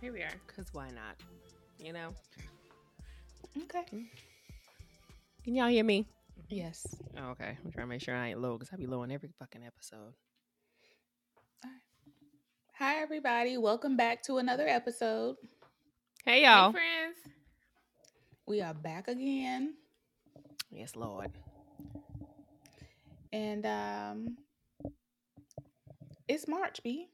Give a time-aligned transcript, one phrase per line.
[0.00, 0.30] Here we are.
[0.46, 1.16] because why not?
[1.78, 2.10] You know?
[3.64, 3.84] Okay.
[5.44, 6.06] Can y'all hear me?
[6.48, 6.86] Yes.
[7.16, 7.56] Oh, okay.
[7.64, 9.62] I'm trying to make sure I ain't low because I be low in every fucking
[9.66, 10.14] episode.
[11.64, 12.12] All right.
[12.78, 13.58] Hi, everybody.
[13.58, 15.36] Welcome back to another episode.
[16.24, 16.70] Hey, Hey, y'all.
[16.72, 17.16] Hey, friends.
[18.46, 19.74] We are back again.
[20.70, 21.30] yes, Lord.
[23.32, 24.36] And um
[26.28, 27.08] it's March, B.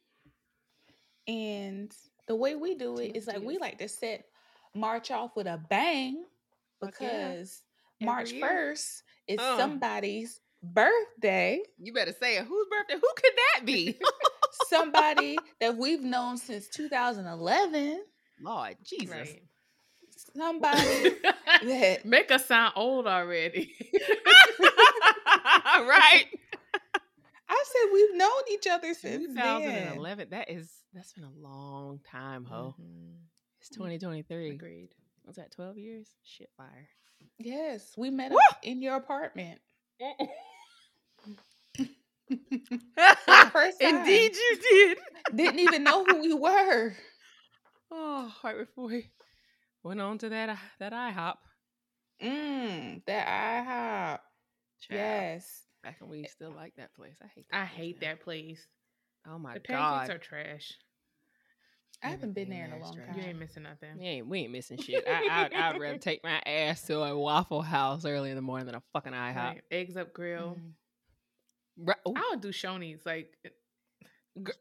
[1.26, 1.92] And
[2.26, 4.24] the way we do it is like we like to set
[4.74, 6.24] March off with a bang
[6.80, 7.28] Fuck yeah.
[7.28, 7.62] because
[8.00, 8.44] March year.
[8.46, 9.56] 1st is Uh.
[9.56, 11.60] somebody's birthday.
[11.78, 12.44] You better say it.
[12.46, 12.94] Whose birthday?
[12.94, 13.98] Who could that be?
[14.68, 18.02] Somebody that we've known since 2011.
[18.42, 19.10] Lord Jesus.
[19.10, 19.42] Right.
[20.36, 21.10] Somebody
[21.64, 23.72] that Make us sound old already.
[25.76, 26.24] right.
[27.48, 29.60] I said we've known each other since then.
[29.60, 30.28] 2011.
[30.30, 32.74] That is that's been a long time, ho.
[32.78, 33.16] Mhm.
[33.60, 34.50] It's 2023.
[34.50, 34.94] Agreed.
[35.26, 36.08] Was that 12 years?
[36.22, 36.88] Shit fire.
[37.38, 38.38] Yes, we met Woo!
[38.50, 39.60] up in your apartment.
[43.80, 44.98] Indeed, you did.
[45.34, 46.94] Didn't even know who we were.
[47.90, 49.10] Oh, right before we
[49.82, 51.36] went on to that uh, that IHOP.
[52.22, 54.20] Mmm, that IHOP.
[54.80, 55.62] Child, Yes.
[55.82, 57.16] Back when we still like that place.
[57.22, 57.46] I hate.
[57.50, 58.08] That I place hate now.
[58.08, 58.66] that place.
[59.26, 59.60] Oh my the god.
[59.60, 60.72] The pancakes are trash.
[62.04, 63.08] I haven't been there in a long trash.
[63.08, 63.18] time.
[63.18, 63.98] You ain't missing nothing.
[63.98, 65.04] We ain't, we ain't missing shit.
[65.08, 68.66] I, I, I'd rather take my ass to a Waffle House early in the morning
[68.66, 69.36] than a fucking IHOP.
[69.36, 69.60] Right.
[69.70, 70.56] Eggs up grill.
[70.60, 70.72] Mm.
[71.78, 71.96] Right.
[72.06, 72.12] ooh.
[72.14, 73.04] I would do Shoney's.
[73.06, 73.32] Like,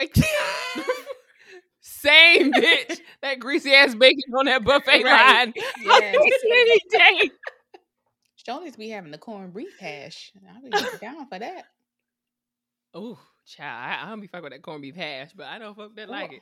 [1.82, 3.00] Same bitch.
[3.22, 5.46] That greasy ass bacon on that buffet Right.
[5.46, 5.54] line.
[5.82, 6.16] Yes.
[6.46, 7.32] Any day.
[8.48, 10.34] Shoney's be having the corned beef hash.
[10.54, 11.64] I'll be down for that.
[12.98, 14.00] Ooh, child.
[14.02, 16.10] I, I don't be fucking with that corned beef hash, but I know folk that
[16.10, 16.42] like it.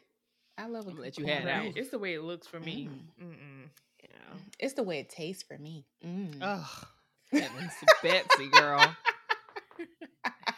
[0.62, 1.64] I love a I'ma let you have that right.
[1.64, 1.68] one.
[1.74, 1.78] beef.
[1.78, 2.88] it's the way it looks for me.
[3.20, 3.26] Mm.
[3.26, 3.70] Mm-mm.
[4.04, 4.38] Yeah.
[4.60, 5.86] It's the way it tastes for me.
[6.06, 6.36] Mm.
[6.40, 6.88] Ugh.
[7.32, 7.72] Heavens,
[8.04, 8.96] Betsy girl.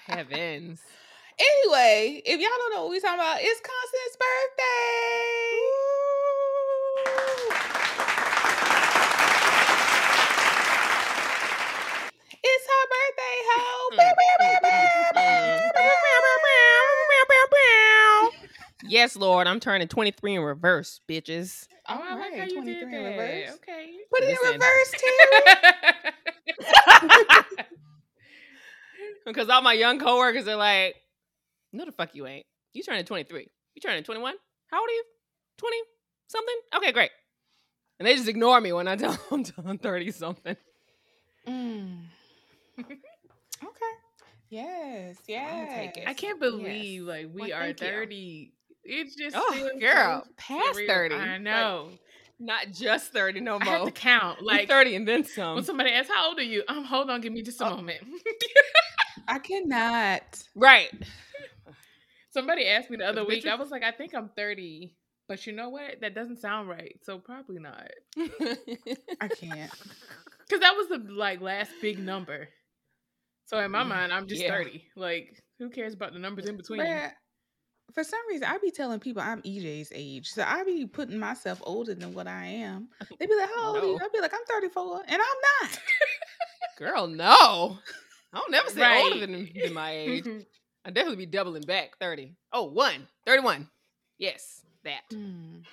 [0.05, 0.81] Heavens.
[1.39, 4.73] Anyway, if y'all don't know what we're talking about, it's Constance's birthday.
[12.43, 14.52] It's her birthday, ho.
[18.87, 21.67] Yes, Lord, I'm turning 23 in reverse, bitches.
[21.87, 23.55] Oh, I like how you 23 did in reverse.
[23.55, 23.91] Okay.
[24.09, 24.91] Put it in reverse,
[27.39, 27.63] Terry.
[29.25, 30.95] Because all my young coworkers are like,
[31.71, 32.45] no, the fuck you ain't.
[32.73, 33.47] You turning 23.
[33.75, 34.33] You turning 21?
[34.67, 35.03] How old are you?
[35.57, 35.77] 20
[36.27, 36.55] something?
[36.75, 37.11] Okay, great.
[37.99, 40.55] And they just ignore me when I tell them I'm 30 something.
[41.47, 41.99] Mm.
[43.63, 43.93] Okay.
[44.49, 45.15] Yes.
[45.25, 45.69] Yes.
[45.73, 46.07] take it.
[46.09, 47.87] I can't believe like we Well, are thank you.
[47.87, 48.51] 30.
[48.85, 50.87] It's just Oh, feels girl, past surreal.
[50.87, 51.15] 30.
[51.15, 51.89] I Like, know.
[52.39, 53.61] Not just 30 no more.
[53.61, 53.85] I have more.
[53.85, 54.41] to count.
[54.41, 55.55] Like Like 30 and then some.
[55.55, 57.75] when somebody asks, "How old are you?" Um, hold on, give me just a Oh.
[57.77, 58.01] moment.
[59.27, 60.43] I cannot.
[60.55, 60.89] right.
[62.31, 63.47] somebody asked me the other week.
[63.47, 64.95] I was like, "I think I'm 30."
[65.29, 66.01] But you know what?
[66.01, 66.99] That doesn't sound right.
[67.03, 67.89] So probably not.
[69.21, 69.71] I can't.
[70.49, 72.49] Cuz that was the like last big number.
[73.45, 74.49] So in my Mm, mind, I'm just yeah.
[74.57, 74.83] 30.
[74.97, 76.81] Like who cares about the numbers in between?
[76.81, 77.11] Bruh,
[77.93, 81.61] for some reason, I be telling people I'm EJ's age, so I be putting myself
[81.63, 82.89] older than what I am.
[83.19, 84.05] They be like, "How old are you?" No.
[84.05, 85.79] I be like, "I'm 34," and I'm not.
[86.77, 87.77] Girl, no.
[88.33, 90.25] I don't never say older than, than my age.
[90.85, 92.33] I definitely be doubling back 30.
[92.51, 93.07] Oh, one.
[93.25, 93.69] 31.
[94.17, 95.01] Yes, that.
[95.13, 95.63] Mm.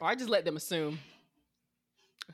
[0.00, 0.98] Or I just let them assume.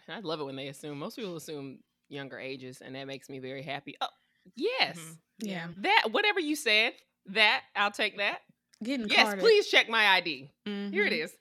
[0.09, 0.99] I love it when they assume.
[0.99, 1.79] Most people assume
[2.09, 3.97] younger ages, and that makes me very happy.
[4.01, 4.09] Oh,
[4.55, 4.99] yes.
[4.99, 5.17] Mhm.
[5.39, 6.93] Yeah, That, whatever you said,
[7.27, 8.41] that, I'll take that.
[8.83, 9.41] Getting Yes, carded.
[9.43, 10.51] please check my ID.
[10.65, 11.25] Here it Mhm.
[11.25, 11.37] is.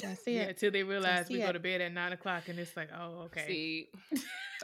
[0.00, 0.48] That's Yeah, it.
[0.50, 3.22] until they realize we see go to bed at nine o'clock and it's like, oh,
[3.26, 3.46] okay.
[3.46, 3.88] See,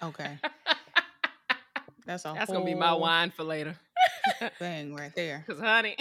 [0.03, 0.39] Okay,
[2.07, 3.77] that's a that's going to be my wine for later.
[4.59, 5.43] thing right there.
[5.47, 5.97] Because, honey.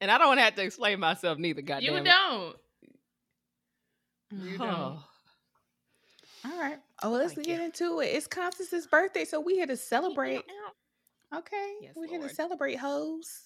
[0.00, 1.92] and I don't have to explain myself neither, goddamn.
[1.92, 2.04] you it.
[2.04, 2.56] don't.
[4.32, 4.68] You don't.
[4.68, 5.04] Oh.
[6.44, 6.78] All right.
[7.02, 7.64] Oh, well, let's Thank get you.
[7.66, 8.06] into it.
[8.06, 10.42] It's Constance's birthday, so we here to celebrate.
[11.34, 13.42] Okay, Yes, we're here to celebrate hoes.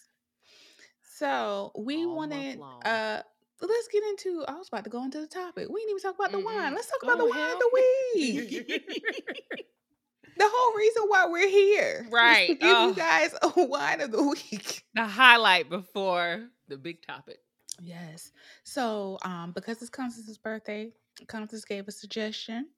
[1.18, 3.20] So we All wanted uh
[3.60, 4.44] let's get into.
[4.46, 5.68] I was about to go into the topic.
[5.68, 6.74] We didn't even talk about the wine.
[6.74, 8.66] Let's talk Go about the wine of the week.
[10.36, 12.48] the whole reason why we're here, is to Right.
[12.48, 12.88] give Oh.
[12.88, 14.84] you guys a wine of the week.
[14.94, 17.38] the highlight before the big topic.
[17.80, 18.32] Yes.
[18.64, 20.92] So, um, because it's Constance's birthday,
[21.28, 22.68] Constance gave a suggestion.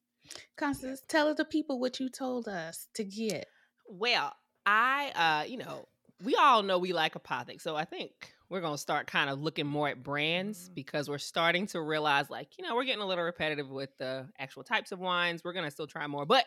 [0.57, 3.47] Constance, tell the people what you told us to get.
[3.87, 4.33] Well,
[4.69, 5.87] I, uh, you know,
[6.23, 8.11] we all know we like apothic, so I think
[8.49, 12.49] we're gonna start kind of looking more at brands because we're starting to realize, like,
[12.57, 15.43] you know, we're getting a little repetitive with the actual types of wines.
[15.43, 16.45] We're gonna still try more, but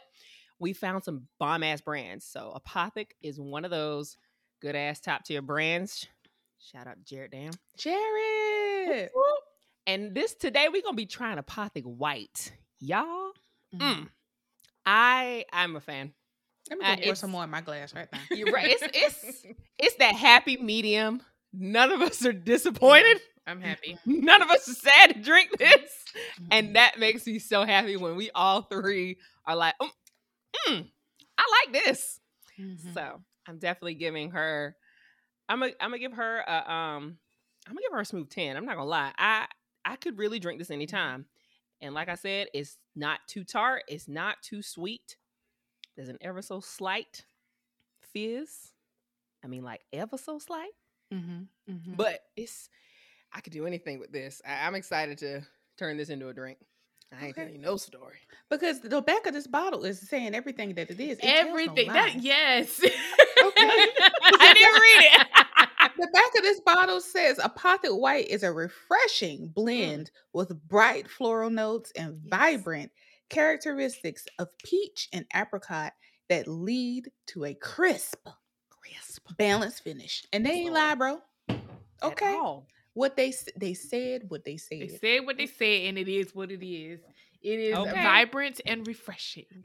[0.60, 2.24] we found some bomb ass brands.
[2.24, 4.16] So apothic is one of those
[4.60, 6.06] good ass top tier brands.
[6.60, 7.50] Shout out Jared Dam.
[7.76, 9.10] Jared.
[9.88, 13.32] And this today we're gonna be trying apothic white, y'all.
[13.74, 13.80] Mm.
[13.80, 14.08] Mm.
[14.86, 16.12] I I'm a fan.
[16.70, 18.20] Let me Uh, pour some more in my glass right now.
[18.30, 18.76] You're right.
[18.80, 19.46] It's it's
[19.78, 21.22] it's that happy medium.
[21.52, 23.20] None of us are disappointed.
[23.46, 23.98] I'm happy.
[24.06, 25.70] None of us are sad to drink this.
[26.40, 26.44] Mm-hmm.
[26.52, 29.90] And that makes me so happy when we all three are like, mm,
[30.68, 30.88] mm,
[31.38, 32.20] I like this.
[32.58, 32.94] Mhm.
[32.94, 34.76] So I'm definitely giving her.
[35.48, 37.18] I'm gonna I'm gonna give her a um.
[37.66, 38.56] I'm gonna give her a smooth ten.
[38.56, 39.12] I'm not gonna lie.
[39.18, 39.46] I
[39.84, 41.26] I could really drink this anytime.
[41.80, 43.82] And like I said, it's not too tart.
[43.88, 45.16] It's not too sweet.
[45.96, 47.24] There's an ever so slight
[48.12, 48.72] fizz.
[49.44, 50.70] I mean, like ever so slight.
[51.12, 51.96] Mhm, mhm.
[51.96, 52.68] But it's
[53.32, 54.40] I could do anything with this.
[54.46, 55.42] I, I'm excited to
[55.78, 56.58] turn this into a drink.
[57.12, 57.42] I ain't Okay.
[57.42, 58.16] telling you no story.
[58.50, 61.18] because the back of this bottle is saying everything that it is.
[61.18, 62.80] It no Everything that yes.
[63.40, 65.26] I didn't read it.
[65.98, 71.50] the back of this bottle says apothic white is a refreshing blend with bright floral
[71.50, 72.30] notes and Yes.
[72.30, 72.92] vibrant
[73.32, 75.92] characteristics of peach and apricot
[76.28, 78.28] that lead to a crisp,
[78.70, 79.26] Crisp.
[79.36, 80.24] balanced finish.
[80.32, 81.20] And they ain't lie, bro.
[82.02, 82.38] Okay,
[82.94, 84.80] what they they said, what they said.
[84.80, 85.26] They said.
[85.26, 87.00] what they said, and it is what it is.
[87.42, 88.02] It is Okay.
[88.02, 89.64] vibrant and refreshing.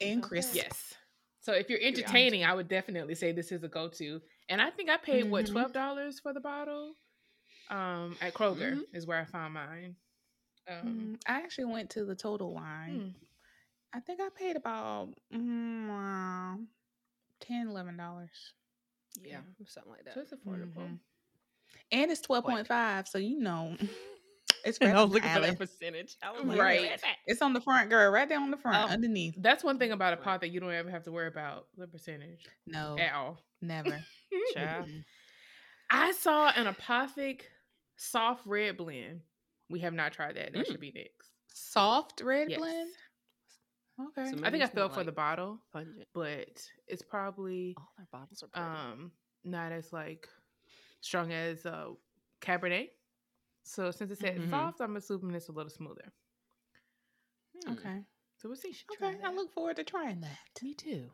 [0.00, 0.54] and crisp.
[0.54, 0.94] Yes.
[1.40, 4.20] So if you're entertaining, I would definitely say this is a go-to.
[4.48, 5.52] And I think I paid what Mhm.
[5.52, 6.94] twelve dollars for the bottle.
[7.68, 8.84] Um, at Kroger Mhm.
[8.94, 9.96] is where I found mine.
[10.68, 13.14] Um, Mm, I actually went to the Total Wine.
[13.14, 13.24] hmm.
[13.92, 16.58] I think I paid about mm, uh,
[17.40, 18.52] 10 dollars.
[19.24, 20.14] Yeah, something like that.
[20.14, 20.76] so it's affordable.
[20.76, 20.98] Mhm.
[21.92, 23.76] And it's twelve point five, so you know
[24.64, 26.16] it's right I was the looking for that percentage.
[26.44, 27.00] Like, Right.
[27.00, 27.16] that?
[27.26, 28.92] It's on the front, girl, right there on the front, Oh.
[28.92, 29.34] underneath.
[29.38, 31.86] That's one thing about a pot that you don't ever have to worry about the
[31.86, 33.38] percentage No, at all.
[33.62, 34.04] never.
[34.54, 34.88] Child.
[35.90, 37.42] I saw an apothic
[37.96, 39.22] soft red blend.
[39.70, 40.52] We have not tried that.
[40.52, 40.70] That Mm.
[40.70, 41.30] should be next.
[41.52, 42.58] Soft red Yes.
[42.58, 42.90] blend.
[44.00, 44.30] Okay.
[44.30, 46.06] So I think I fell for the bottle, Pungent.
[46.14, 48.66] but it's probably All their bottles are pretty.
[48.68, 49.12] um
[49.44, 50.28] not as like
[51.00, 51.90] strong as uh
[52.40, 52.90] Cabernet.
[53.64, 54.50] So since it said Mhm.
[54.50, 56.12] soft, I'm assuming it's a little smoother.
[57.64, 57.72] Hmm.
[57.72, 58.04] Okay.
[58.36, 58.74] So we'll see.
[58.92, 59.20] Okay.
[59.24, 60.38] I look forward to trying that.
[60.62, 61.10] Me too.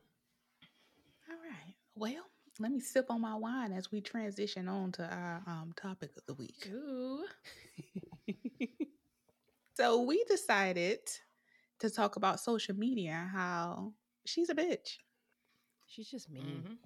[1.31, 1.75] All right.
[1.95, 2.31] Well,
[2.61, 6.25] let me sip on my wine as we transition on to our um, topic of
[6.27, 6.69] the week.
[6.73, 7.25] Ooh.
[9.77, 11.01] So we decided
[11.81, 13.93] to talk about social media and how
[14.25, 14.99] she's a bitch.
[15.87, 16.63] She's just mean.
[16.65, 16.77] Mhm.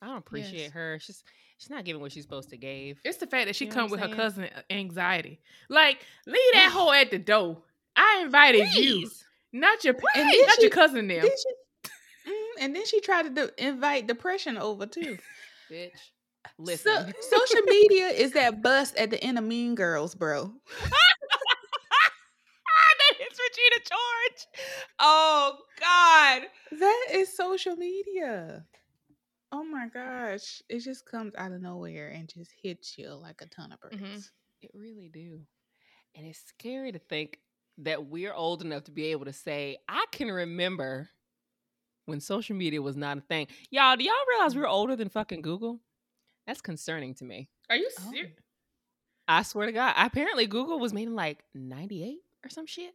[0.00, 0.72] I don't appreciate Yes.
[0.72, 0.98] her.
[1.00, 1.24] She's
[1.58, 3.00] she's not giving what she's supposed to give.
[3.04, 5.40] It's the fact that she You know come with I'm her cousin uh, anxiety.
[5.68, 7.62] Like, leave that hole at the door.
[7.96, 9.10] I invited you,
[9.52, 11.06] not your And then not she- your cousin.
[11.08, 11.20] Them.
[11.20, 11.67] Then she, Mm,
[12.58, 15.18] and then she tried to de- invite depression over too.
[15.70, 15.90] Bitch.
[16.46, 17.12] So, Listen.
[17.30, 20.52] social media is that bus at the end of Mean Girls, bro.
[23.10, 24.46] that is Regina George.
[24.98, 26.42] Oh God.
[26.78, 28.64] That is social media.
[29.52, 30.62] Oh my gosh.
[30.68, 33.96] It just comes out of nowhere and just hits you like a ton of bricks.
[33.96, 34.30] Mhm.
[34.62, 35.40] It really do.
[36.14, 37.38] And it's scary to think
[37.78, 41.08] that we're old enough to be able to say, I can remember
[42.08, 43.46] when social media was not a thing.
[43.70, 44.70] Y'all, do y'all realize we're mm.
[44.70, 45.80] older than fucking Google?
[46.46, 47.48] That's concerning to me.
[47.68, 48.10] Are you Oh.
[48.10, 48.32] serious?
[49.28, 49.94] I swear to God.
[49.96, 52.94] Apparently Google was made in like 98 or some shit.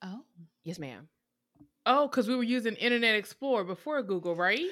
[0.00, 0.22] Oh.
[0.62, 1.08] Yes, ma'am.
[1.84, 4.70] Oh, because we were using Internet Explorer before Google, right?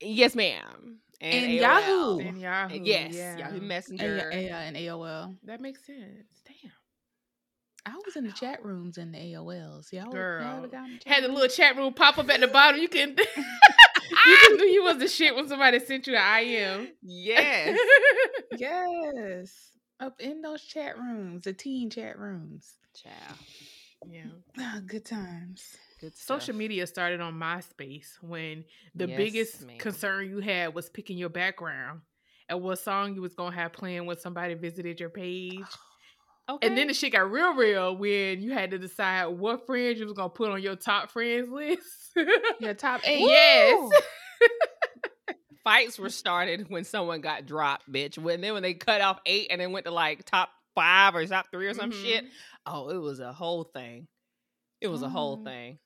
[0.00, 0.98] Yes, ma'am.
[1.20, 1.60] And AOL.
[1.60, 2.18] Yahoo.
[2.20, 2.80] And Yahoo.
[2.82, 3.36] Yes, yeah.
[3.36, 4.30] Yahoo And, Messenger.
[4.32, 5.36] yeah, and AOL.
[5.44, 6.42] That makes sense.
[6.46, 6.72] Damn.
[7.84, 9.92] I was in the chat rooms in the AOLs.
[9.92, 10.56] Y'all, y'all Girl.
[10.58, 12.80] ever got in the chat Had the little chat room pop up at the bottom.
[12.80, 13.10] You can
[14.26, 16.88] you just knew you was the shit when somebody sent you an IM.
[17.02, 17.78] Yes.
[18.58, 19.70] Yes.
[19.98, 22.74] Up in those chat rooms, the teen chat rooms.
[22.94, 23.38] Child.
[24.06, 24.24] yeah.
[24.58, 25.76] Ah, good times.
[26.00, 26.42] Good stuff.
[26.42, 29.78] Social media started on MySpace when the Yes, biggest ma'am.
[29.78, 32.00] concern you had was picking your background
[32.48, 35.60] and what song you was gonna have playing when somebody visited your page.
[36.48, 36.66] Okay.
[36.66, 40.04] And then the shit got real real when you had to decide what friends you
[40.06, 41.80] was gonna put on your top friends list.
[42.60, 43.20] Your top eight.
[43.20, 43.92] yes.
[45.64, 48.18] fights were started when someone got dropped, bitch.
[48.18, 51.24] When then when they cut off eight and then went to like top five or
[51.26, 52.02] top three or some Mhm.
[52.02, 52.24] shit.
[52.66, 54.08] Oh, it was a whole thing.
[54.80, 55.44] It was a whole Oh.
[55.44, 55.78] thing.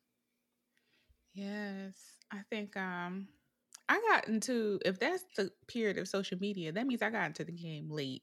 [1.34, 1.94] Yes.
[2.30, 3.28] I think um
[3.88, 7.44] I got into if that's the period of social media, that means I got into
[7.44, 8.22] the game late.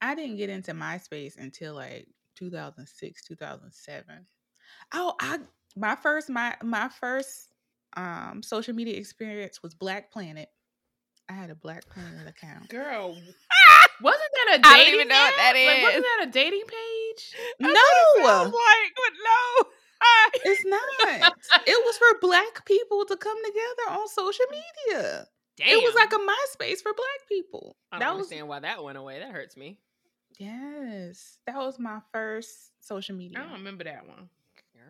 [0.00, 4.26] I didn't get into MySpace until like 2006, 2007.
[4.94, 5.38] Oh, I
[5.76, 7.48] my first my my first
[7.96, 10.48] um social media experience was Black Planet.
[11.28, 12.68] I had a Black Planet account.
[12.68, 13.16] Girl.
[14.02, 16.64] Wasn't that a dating I don't even know what that Like, wasn't that a dating
[16.66, 17.34] page?
[17.60, 19.68] No, like, but no.
[20.50, 21.34] it's not.
[21.66, 25.26] it was for black people to come together on social media.
[25.56, 25.68] Damn.
[25.68, 27.76] It was like a MySpace for black people.
[27.90, 29.18] I don't that was understand why that went away.
[29.18, 29.78] That hurts me.
[30.38, 33.38] Yes, that was my first social media.
[33.38, 34.28] I don't remember that one.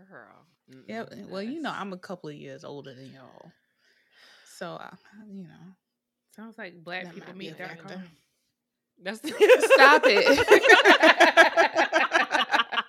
[0.08, 0.46] Girl.
[0.86, 3.50] Yeah, well, you know, I'm a couple of years older than y'all,
[4.56, 4.90] so uh,
[5.30, 5.74] you know.
[6.34, 7.94] Sounds like black That people might be a meet dot factor.
[7.94, 8.02] com.
[9.02, 9.18] That's
[9.74, 10.24] Stop it.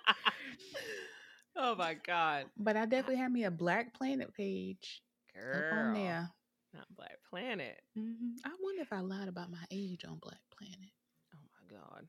[1.56, 2.46] oh my god.
[2.58, 5.02] But I definitely had me a Black Planet page
[5.34, 5.58] Girl.
[5.58, 6.30] up on there.
[6.74, 7.80] Not Black Planet.
[7.96, 10.92] hmm I wonder if I lied about my age on Black Planet.
[11.34, 11.38] Oh
[11.72, 12.08] my god.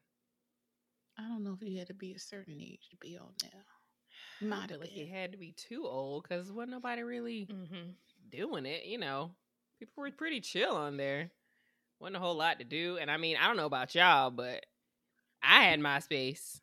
[1.18, 3.64] I don't know if you had to be a certain age to be on there.
[4.49, 7.90] Might have Like you had to be too old because wasn't nobody really Mm-hmm.
[8.30, 9.30] doing it, you know.
[9.78, 11.30] People were pretty chill on there.
[12.00, 12.99] Wasn't a whole lot to do.
[13.00, 14.66] And I mean, I don't know about y'all, but
[15.42, 16.61] I had MySpace.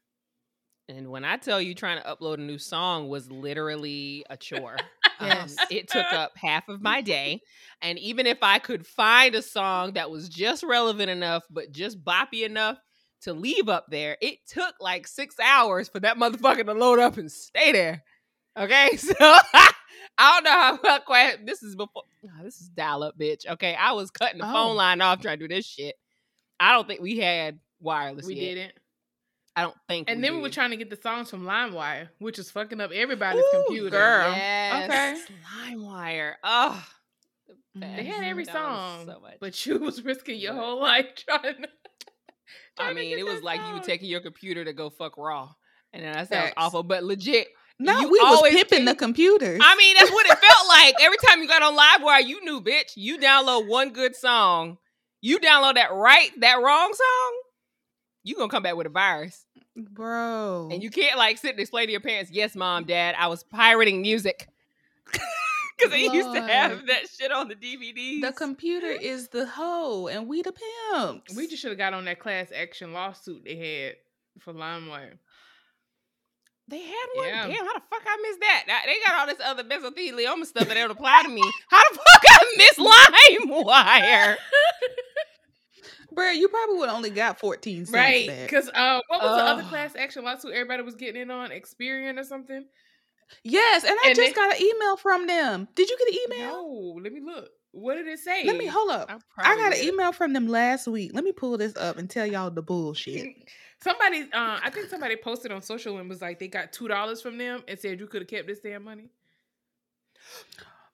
[0.90, 4.78] And when I tell you trying to upload a new song was literally a chore.
[5.22, 7.42] Um, it took up half of my day.
[7.82, 12.04] And even if I could find a song that was just relevant enough, but just
[12.04, 12.78] boppy enough
[13.22, 17.18] to leave up there, it took like six hours for that motherfucker to load up
[17.18, 18.04] and stay there.
[18.58, 19.72] Okay, so I
[20.18, 22.04] don't know how well quite this is before.
[22.24, 23.48] nah, this is dial up, bitch.
[23.48, 24.52] Okay, I was cutting the Oh.
[24.54, 25.96] phone line off trying to do this shit.
[26.60, 28.26] I don't think we had wireless.
[28.26, 28.56] We yet.
[28.56, 28.74] didn't.
[29.56, 30.10] I don't think.
[30.10, 32.92] And then we were trying to get the songs from LimeWire, which is fucking up
[32.92, 33.90] everybody's Ooh, computer.
[33.90, 34.32] girl.
[34.32, 35.22] Yes.
[35.68, 36.34] LimeWire.
[36.44, 36.86] Oh,
[37.76, 39.36] They They had every song, so much.
[39.40, 41.70] but you was risking your But- whole life trying to.
[42.78, 43.82] I trying to mean, get it was that like you song.
[43.82, 45.50] taking your computer to go fuck raw,
[45.94, 46.54] and then that sounds Facts.
[46.58, 47.48] awful, but legit.
[47.80, 49.60] No, you we was always pimping the keep- computers.
[49.62, 50.96] I mean, that's what it felt like.
[51.02, 52.92] Every time you got on LimeWire, you knew, bitch.
[52.96, 54.78] You download one good song,
[55.22, 57.42] you download that right, that wrong song,
[58.24, 60.70] you gonna come back with a virus, bro.
[60.72, 63.44] and you can't like sit and explain to your parents, "Yes, mom, dad, I was
[63.44, 64.48] pirating music."
[65.78, 68.22] Because they used to have that shit on the DVDs.
[68.22, 71.36] the computer is the hoe, and we the pimps.
[71.36, 73.96] We just should have got on that class action lawsuit they had
[74.44, 75.18] for LimeWire.
[76.68, 77.28] They had one.
[77.28, 77.48] Yeah.
[77.48, 78.64] Damn, how the fuck I missed that?
[78.68, 81.42] Now, They got all this other mesothelioma stuff that don't apply to me.
[81.70, 82.78] How the fuck I missed
[83.50, 84.36] LimeWire?
[86.12, 86.30] bro.
[86.30, 87.96] You probably would only got fourteen cents.
[87.96, 88.30] Right.
[88.42, 91.50] Because uh, what was the other class action lawsuit everybody was getting in on?
[91.50, 92.66] Experian or something?
[93.44, 95.68] Yes, and I And just they- got an email from them.
[95.76, 96.52] Did you get an email?
[96.52, 97.50] No, let me look.
[97.74, 98.44] What did it say?
[98.46, 99.10] Let me hold up.
[99.38, 101.12] I, got an email from them last week.
[101.14, 103.28] Let me pull this up and tell y'all the bullshit.
[103.82, 107.20] Somebody, uh, I think somebody posted on social and was like, they got two dollars
[107.22, 109.10] from them and said you could have kept this damn money.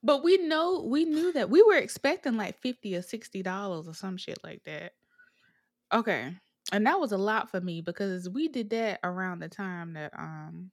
[0.03, 3.93] But we know we knew that we were expecting like fifty or sixty dollars or
[3.93, 4.93] some shit like that.
[5.93, 6.35] Okay,
[6.71, 10.11] and that was a lot for me because we did that around the time that
[10.17, 10.71] um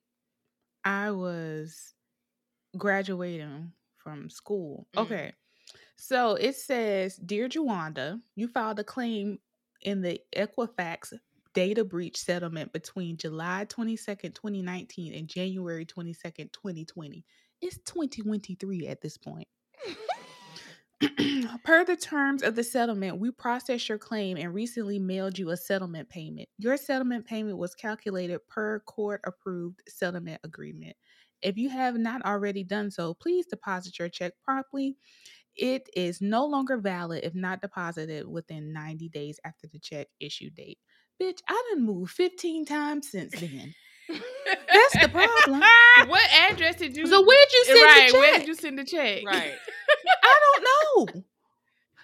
[0.85, 1.95] I was
[2.79, 4.89] graduating from school.
[4.95, 5.15] Mhm.
[5.15, 5.35] Okay,
[5.97, 9.41] so it says, "Dear Jawanda, you filed a claim
[9.83, 11.15] in the Equifax
[11.55, 17.25] data breach settlement between July 22nd, 2019 and January 22nd, 2020.
[17.63, 19.49] It's 2023 at this point.
[21.65, 25.57] per the terms of the settlement, we processed your claim and recently mailed you a
[25.57, 26.49] settlement payment.
[26.59, 30.97] Your settlement payment was calculated per court approved settlement agreement.
[31.43, 34.97] If you have not already done so, please deposit your check promptly.
[35.57, 40.51] It is no longer valid if not deposited within 90 days after the check issue
[40.51, 40.79] date.
[41.21, 43.75] Bitch, I done moved 15 times since then.
[44.09, 45.63] That's the problem.
[46.09, 47.07] what address did you?
[47.07, 48.07] So where'd you send right?
[48.07, 48.21] the check?
[48.21, 49.23] Where did you send the check?
[49.25, 49.53] Right.
[50.23, 51.23] I don't know.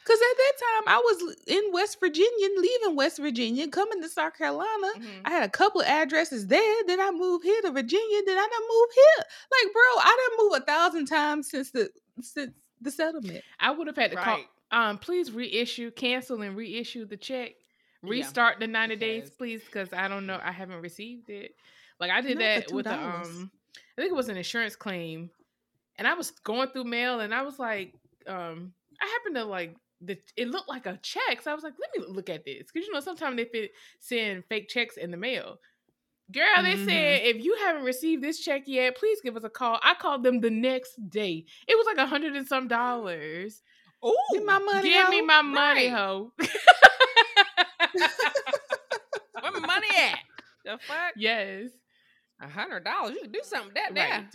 [0.03, 4.37] Cause at that time I was in West Virginia, leaving West Virginia, coming to South
[4.37, 4.89] Carolina.
[4.97, 5.21] Mhm.
[5.25, 6.85] I had a couple of addresses there.
[6.87, 8.21] Then I moved here to Virginia.
[8.27, 9.27] Then I done moved here.
[9.53, 11.91] Like, bro, I done moved a thousand times since the
[12.23, 13.45] since the settlement.
[13.61, 14.41] I would have had to call.
[14.73, 17.53] Um, please reissue, cancel, and reissue the check
[18.03, 19.63] Yeah, restart the 90 days, please?
[19.65, 20.39] Because I don't know.
[20.43, 21.55] I haven't received it.
[22.01, 25.31] Like I did Not that with the um I think it was an insurance claim.
[25.99, 27.93] And I was going through mail and I was like,
[28.27, 31.43] um, I happened to like the it looked like a check.
[31.43, 32.71] So I was like, let me look at this.
[32.71, 35.59] Cause you know, sometimes they fit, send fake checks in the mail.
[36.33, 36.85] Girl, they Mhm.
[36.87, 39.79] said if you haven't received this check yet, please give us a call.
[39.83, 41.45] I called them the next day.
[41.69, 43.63] It was like a hundred and some dollars.
[44.05, 44.89] Ooh, Give my money.
[44.89, 45.27] Give me ho.
[45.27, 45.91] my money, right.
[45.91, 46.33] ho.
[49.41, 50.19] Where my money at?
[50.65, 51.13] The fuck?
[51.17, 51.71] yes.
[52.43, 53.15] A hundred dollars.
[53.15, 54.19] You can do something with that now.
[54.19, 54.27] Right.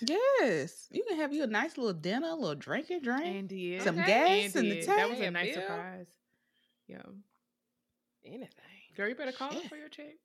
[0.42, 3.50] Yes, you can have you a nice little dinner, a little drink and drink.
[3.82, 4.06] Some Okay.
[4.46, 4.90] gas And in the did.
[4.90, 5.62] That was a nice Bill.
[5.64, 6.08] surprise.
[6.88, 7.02] Yeah.
[8.24, 8.50] Anything.
[8.96, 9.68] Girl, you better call Shit.
[9.70, 10.16] for your check.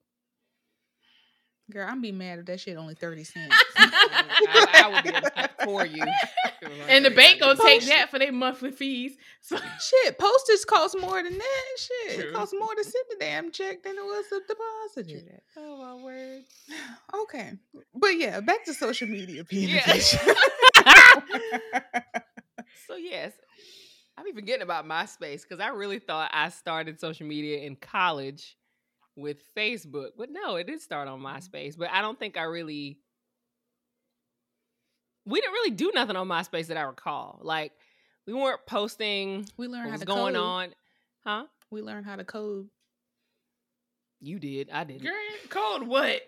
[1.71, 3.55] Girl, I'm be mad if that shit only thirty cents.
[3.77, 6.03] I, I would be upset for you.
[6.03, 9.17] if it was like And the bank gonna take that for their monthly fees.
[9.41, 11.65] So shit, postage costs more than that.
[11.77, 12.31] Shit, True.
[12.31, 15.43] it costs more to send the damn check than it was to deposit it.
[15.57, 16.43] Oh my word.
[17.23, 17.53] Okay,
[17.95, 19.81] but yeah, back to social media Yeah.
[22.87, 23.33] so yes,
[24.17, 28.57] I'm even forgetting about MySpace because I really thought I started social media in college
[29.17, 31.27] with Facebook, but no, it did start on mm-hmm.
[31.27, 31.77] MySpace.
[31.77, 32.99] But I don't think I really.
[35.27, 37.41] We didn't really do nothing on MySpace that I recall.
[37.43, 37.73] Like
[38.27, 40.43] we weren't posting we learned what how was to going code.
[40.43, 40.69] on,
[41.25, 41.45] huh?
[41.71, 42.69] We learned how to code.
[44.21, 44.71] You did.
[44.71, 45.03] I didn't.
[45.03, 45.13] girl,
[45.49, 46.23] code what?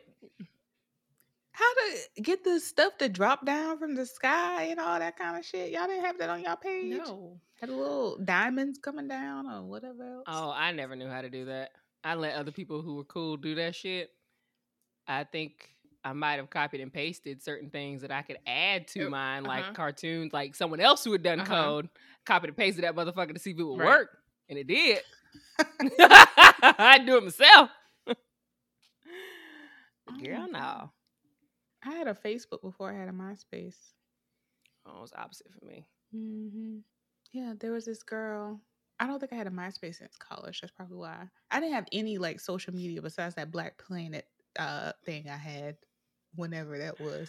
[1.53, 5.39] How to get the stuff to drop down from the sky and all that kind
[5.39, 5.71] of shit.
[5.71, 6.97] Y'all didn't have that on y'all page.
[6.97, 7.39] No.
[7.61, 10.25] Had a little diamonds coming down or whatever else.
[10.27, 11.73] Oh, I never knew how to do that.
[12.05, 14.11] I let other people who were cool do that shit.
[15.07, 15.71] I think
[16.05, 19.65] I might have copied and pasted certain things that I could add to mine, like
[19.65, 19.73] uh-huh.
[19.75, 21.55] cartoons, like someone else who had done Uh-huh.
[21.55, 21.89] code,
[22.25, 23.87] copied and pasted that motherfucker to see if it would Right.
[23.89, 24.19] work.
[24.49, 25.01] And it did.
[26.01, 27.71] I'd do it myself.
[30.21, 30.91] Girl, no.
[31.85, 33.77] I had a Facebook before I had a MySpace.
[34.87, 35.87] Oh, it was opposite for me.
[36.13, 36.79] hmm
[37.33, 38.61] Yeah, there was this girl.
[39.03, 40.61] I don't think I had a MySpace since college.
[40.61, 41.29] That's probably why.
[41.51, 44.25] I didn't have any like social media besides that Black Planet
[44.57, 45.77] uh thing I had
[46.37, 47.29] whenever that was.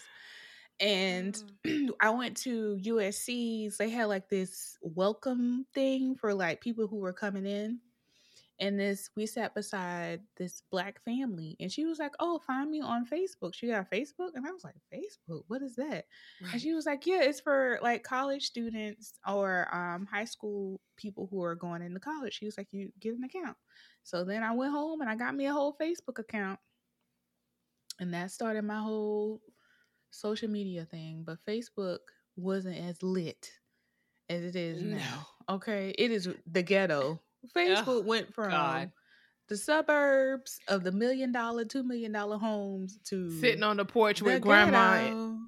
[0.80, 1.36] And
[2.00, 3.78] I went to USC's.
[3.78, 7.80] They had like this welcome thing for like people who were coming in.
[8.60, 12.82] And this, we sat beside this black family, and she was like, "Oh, find me
[12.82, 15.44] on Facebook." She got Facebook, and I was like, "Facebook?
[15.48, 16.06] What is that?"
[16.52, 21.28] And she was like, "Yeah, it's for like college students or um, high school people
[21.32, 23.58] who are going into college." She was like, "You get an account."
[24.04, 26.60] So then I went home and I got me a whole Facebook account,
[28.00, 29.42] and that started my whole
[30.12, 31.24] social media thing.
[31.26, 32.00] But Facebook
[32.36, 33.50] wasn't as lit
[34.30, 35.28] as it is now.
[35.50, 37.20] Okay, it is the ghetto.
[37.56, 38.92] Facebook went from God.
[39.50, 44.20] the suburbs of the million dollar, two million dollar homes to Sitting on the porch
[44.20, 44.94] the with grandma.
[44.96, 45.40] and-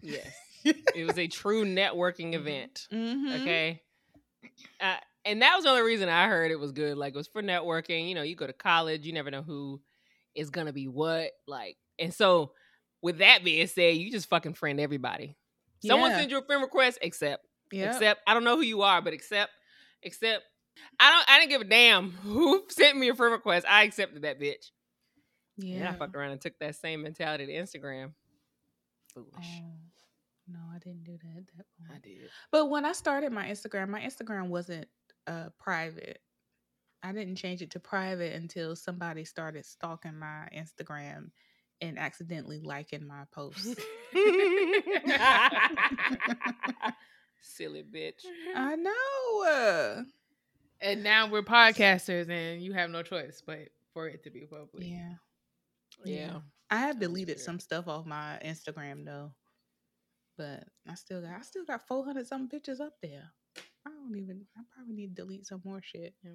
[0.00, 0.32] Yes.
[0.64, 2.86] it was a true networking event.
[2.92, 3.40] Mhm.
[3.42, 3.82] Okay.
[4.80, 6.96] Uh, and that was the only reason I heard it was good.
[6.96, 8.08] Like it was for networking.
[8.08, 9.80] You know, you go to college, you never know who
[10.34, 11.32] is gonna be what.
[11.46, 12.52] Like, and so
[13.02, 15.36] with that being said, you just fucking friend everybody.
[15.84, 16.18] Someone Yeah.
[16.18, 17.44] sends you a friend request, accept.
[17.72, 17.94] Yep.
[17.94, 18.20] Accept.
[18.26, 19.50] I don't know who you are, but accept.
[20.04, 20.42] Accept.
[20.98, 21.30] I don't.
[21.30, 23.66] I didn't give a damn who sent me a friend request.
[23.68, 24.70] I accepted that bitch.
[25.56, 25.76] yeah.
[25.76, 28.12] And I fucked around and took that same mentality to Instagram.
[29.14, 29.30] Foolish.
[29.38, 29.74] Oh,
[30.48, 31.38] no, I didn't do that.
[31.38, 32.28] at that I did.
[32.50, 34.86] But when I started my Instagram, my Instagram wasn't
[35.26, 36.20] uh private.
[37.02, 41.30] I didn't change it to private until somebody started stalking my Instagram
[41.80, 43.74] and accidentally liking my posts.
[47.42, 48.24] Silly bitch.
[48.54, 50.04] I know.
[50.82, 54.86] And now we're podcasters, and you have no choice but for it to be public.
[54.88, 55.14] yeah.
[56.04, 56.40] Yeah.
[56.70, 57.40] I have deleted weird.
[57.40, 59.32] some stuff off my Instagram though.
[60.38, 63.30] But I still got I still got 400 something pictures up there.
[63.86, 66.14] I don't even I probably need to delete some more shit.
[66.24, 66.28] I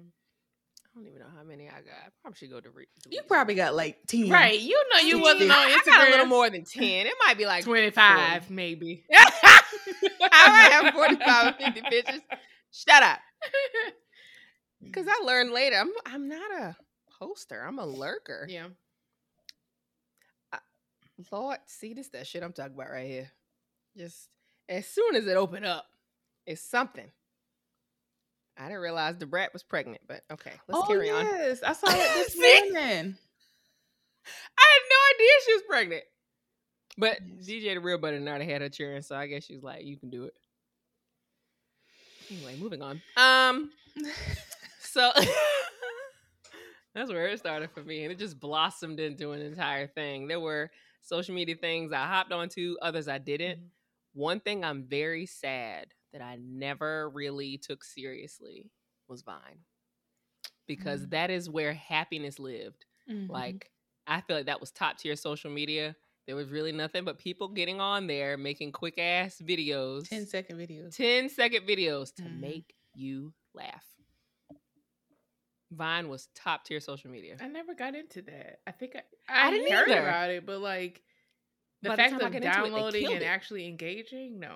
[0.94, 2.06] don't even know how many I got.
[2.06, 4.30] I probably should go to re- You probably got like 10.
[4.30, 4.58] Right.
[4.58, 7.06] You know you wasn't on I got a little more than ten.
[7.06, 8.54] It might be like 25, 40.
[8.54, 9.04] maybe.
[9.12, 9.60] I
[10.22, 12.20] might have 45 or 50 pictures.
[12.70, 13.18] Shut up.
[14.82, 16.76] Because I learned later, I'm I'm not a
[17.18, 17.62] poster.
[17.66, 18.46] I'm a lurker.
[18.48, 18.68] yeah.
[21.32, 23.30] Lord, see this that shit I'm talking about right here.
[23.96, 24.28] Just
[24.68, 25.84] as soon as it opened up,
[26.46, 27.10] it's something.
[28.56, 31.24] I didn't realize Da Brat was pregnant, but okay, let's oh, carry on.
[31.24, 31.62] yes.
[31.64, 32.36] I saw it this
[32.74, 33.16] morning.
[34.58, 36.04] I had no idea she was pregnant.
[36.96, 37.46] But Yes.
[37.48, 39.96] DJ the real butter already had her cheering, so I guess she was like, "You
[39.96, 40.34] can do it."
[42.30, 43.00] Anyway, moving on.
[43.16, 43.70] Um,
[44.92, 45.10] so
[46.94, 48.02] That's where it started for me.
[48.02, 50.26] And it just blossomed into an entire thing.
[50.26, 50.70] There were
[51.02, 53.58] social media things I hopped onto, others I didn't.
[53.60, 53.68] Mhm.
[54.14, 58.70] One thing I'm very sad that I never really took seriously
[59.06, 59.64] was Vine.
[60.66, 61.10] Because Mm.
[61.10, 62.84] that is where happiness lived.
[63.08, 63.28] Mhm.
[63.28, 63.70] Like,
[64.06, 65.96] I feel like that was top tier social media.
[66.26, 70.08] There was really nothing but people getting on there making quick ass videos.
[70.08, 70.94] 10 second videos.
[70.96, 72.40] 10 second videos to Mhm.
[72.40, 73.84] make you laugh.
[75.70, 77.36] Vine was top tier social media.
[77.40, 78.60] I never got into that.
[78.66, 80.00] I think I, I I, didn't heard either.
[80.00, 81.02] about it, but like
[81.82, 83.26] the By the fact time of got into it, downloading and it.
[83.26, 84.54] actually engaging, no.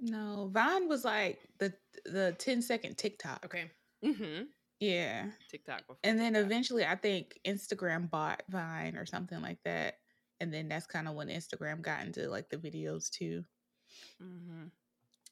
[0.00, 1.74] No, Vine was like the
[2.06, 3.44] the 10 second TikTok.
[3.44, 3.70] Okay.
[4.04, 4.44] Mm-hmm.
[4.80, 5.26] Yeah.
[5.50, 5.96] TikTok before.
[6.04, 6.46] And then TikTok.
[6.46, 9.96] eventually I think Instagram bought Vine or something like that.
[10.40, 13.44] And then that's kind of when Instagram got into like the videos too.
[14.22, 14.68] Mm-hmm.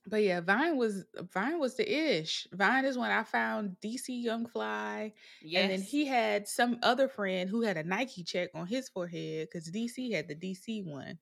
[0.08, 2.46] But yeah, Vine was Vine was the ish.
[2.52, 5.12] Vine is when I found DC Young Fly.
[5.42, 5.62] Yes.
[5.62, 9.48] And then he had some other friend who had a Nike check on his forehead
[9.50, 11.18] because DC had the DC one.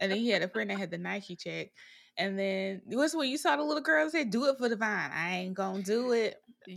[0.00, 1.68] And then he had a friend that had the Nike check.
[2.16, 4.76] And then it was when you saw the little girl say, Do it for the
[4.76, 5.10] vine.
[5.12, 6.36] I ain't gonna do it.
[6.68, 6.70] I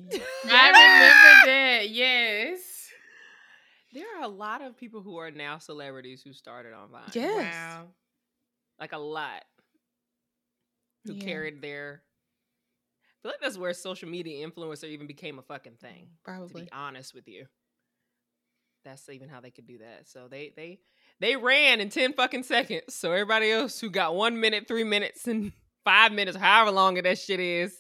[0.70, 1.90] remember that.
[1.90, 2.90] Yes.
[3.94, 7.02] there are a lot of people who are now celebrities who started on Vine.
[7.14, 7.54] Yes.
[7.54, 7.88] Wow.
[8.80, 9.44] Like a lot.
[11.08, 12.04] Who Yeah, carried their
[13.04, 16.10] I feel like that's where social media influencer even became a fucking thing.
[16.24, 16.48] Probably.
[16.48, 17.48] To be honest with you.
[18.86, 20.08] That's even how they could do that.
[20.08, 20.80] So they they
[21.20, 22.94] they ran in 10 fucking seconds.
[22.94, 25.52] So everybody else who got one minute, three minutes, and
[25.84, 27.76] five minutes, however long that shit is,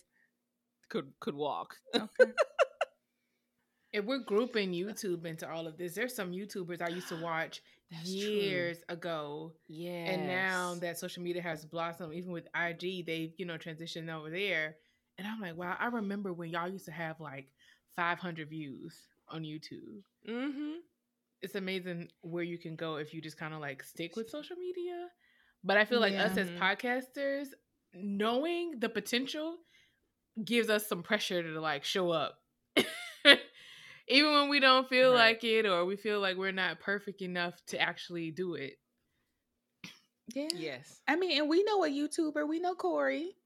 [0.90, 1.78] could could walk.
[1.96, 2.08] Okay.
[3.98, 7.62] If we're grouping YouTube into all of this, there's some YouTubers I used to watch
[7.92, 8.30] That's true.
[8.30, 9.54] years ago.
[9.68, 10.12] Yeah.
[10.12, 14.30] And now that social media has blossomed, even with IG, they've, you know, transitioned over
[14.30, 14.76] there.
[15.18, 17.48] And I'm like, wow, I remember when y'all used to have like
[17.96, 18.96] 500 views
[19.30, 20.04] on YouTube.
[20.30, 20.74] Mm-hmm.
[21.42, 24.58] It's amazing where you can go if you just kind of like stick with social
[24.58, 25.08] media.
[25.64, 27.48] But I feel like us as podcasters,
[27.96, 29.56] knowing the potential
[30.46, 32.40] gives us some pressure to like show up.
[34.08, 35.32] Even when we don't feel Right.
[35.32, 38.80] like it or we feel like we're not perfect enough to actually do it.
[40.34, 40.48] Yeah.
[40.54, 41.02] Yes.
[41.08, 42.48] I mean, and we know a YouTuber.
[42.48, 43.38] We know Corey.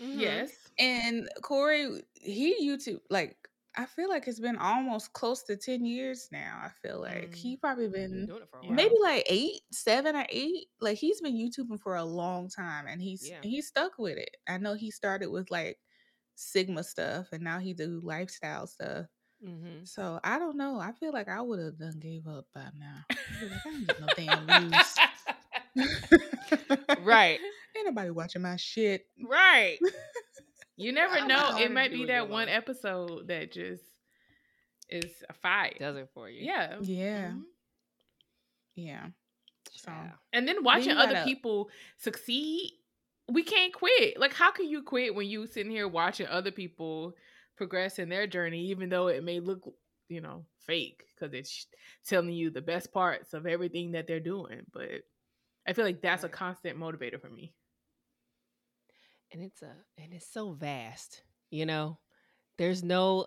[0.00, 0.20] Mhm.
[0.20, 0.52] Yes.
[0.78, 3.36] And Corey, he YouTube like
[3.76, 6.60] I feel like it's been almost close to 10 years now.
[6.64, 7.34] I feel like Mm.
[7.34, 8.72] he probably Been been doing it for a while.
[8.72, 10.68] maybe like eight, seven or eight.
[10.80, 13.40] Like he's been YouTubing for a long time and he's Yeah.
[13.42, 14.36] he's stuck with it.
[14.48, 15.80] I know he started with like
[16.36, 19.06] Sigma stuff and now he do lifestyle stuff.
[19.44, 19.84] Mm-hmm.
[19.84, 20.78] So I don't know.
[20.78, 23.04] I feel like I would have done gave up by now.
[23.10, 24.06] I'd like, I ain't no
[24.46, 24.96] damn views.
[27.04, 27.38] right.
[27.76, 29.06] Ain't nobody watching my shit.
[29.28, 29.78] Right.
[30.76, 31.56] You never I'm know.
[31.58, 32.56] It might be it that one alone.
[32.56, 33.82] episode that just
[34.88, 35.76] is a fight.
[35.80, 36.44] Does it for you.
[36.44, 36.76] Yeah.
[36.82, 37.28] Yeah.
[37.32, 37.42] Mhm.
[38.76, 39.06] Yeah.
[39.72, 40.10] So Child.
[40.32, 42.72] And then watching you other gotta- people succeed,
[43.28, 44.18] we can't quit.
[44.18, 47.14] Like, how can you quit when you sitting here watching other people
[47.56, 49.62] progress in their journey, even though it may look,
[50.08, 51.66] you know, fake because it's
[52.06, 54.62] telling you the best parts of everything that they're doing.
[54.72, 55.02] But
[55.66, 57.54] I feel like that's a constant motivator for me.
[59.32, 61.98] and it's a and it's so vast you know
[62.58, 63.26] there's no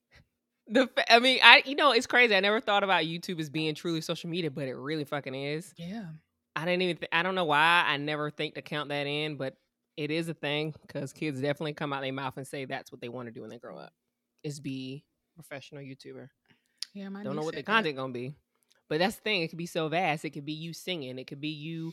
[0.66, 3.74] the i mean i you know it's crazy i never thought about youtube as being
[3.74, 6.04] truly social media but it really fucking is yeah.
[6.56, 9.36] i didn't even th- i don't know why i never think to count that in
[9.36, 9.56] but
[10.00, 13.00] it is a thing because kids definitely come out their mouth and say that's what
[13.02, 13.92] they want to do when they grow up
[14.42, 16.28] is be professional youtuber
[16.94, 17.08] Yeah.
[17.10, 17.70] My don't know what the said that.
[17.72, 18.32] content gonna be
[18.88, 21.26] but that's the thing it could be so vast it could be you singing it
[21.26, 21.92] could be you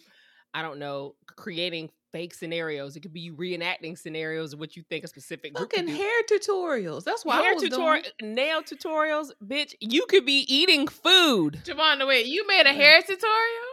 [0.54, 4.84] i don't know creating fake scenarios it could be you reenacting scenarios of what you
[4.90, 7.04] think a specific group could Fucking hair tutorials.
[7.04, 8.32] That's why hair was tutorial doing.
[8.32, 13.02] Uh, nail tutorials bitch you could be eating food Javon, wait, you made a hair
[13.02, 13.68] tutorial?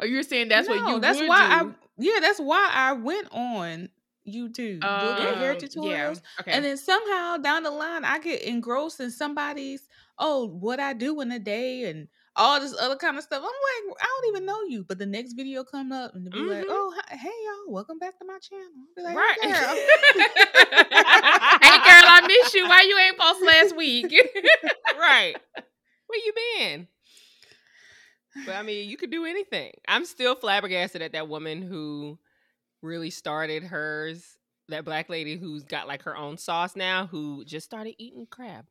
[0.00, 1.68] Or you're saying that's what you That's would why do?
[1.70, 1.87] I.
[1.98, 3.88] Yeah, that's why I went on
[4.26, 6.16] YouTube look at hair tutorials.
[6.16, 6.40] Yeah.
[6.40, 6.52] Okay.
[6.52, 11.20] And then somehow down the line, I get engrossed in somebody's, oh, what I do
[11.22, 13.38] in a day and all this other kind of stuff.
[13.42, 13.44] I'm
[13.88, 14.84] like, I don't even know you.
[14.86, 16.68] But the next video come up and be like, Mhm.
[16.68, 18.66] oh, hi- hey, y'all, welcome back to my channel.
[18.76, 19.38] I'll be like, right.
[19.40, 19.74] "Hey, girl."
[21.62, 22.68] hey girl, I miss you.
[22.68, 24.06] Why you ain't post last week?
[24.98, 25.36] right
[26.06, 26.88] where you been
[28.46, 32.18] but i mean you could do anything i'm still flabbergasted at that woman who
[32.82, 34.36] really started hers
[34.68, 38.64] that black lady who's got like her own sauce now who just started eating crab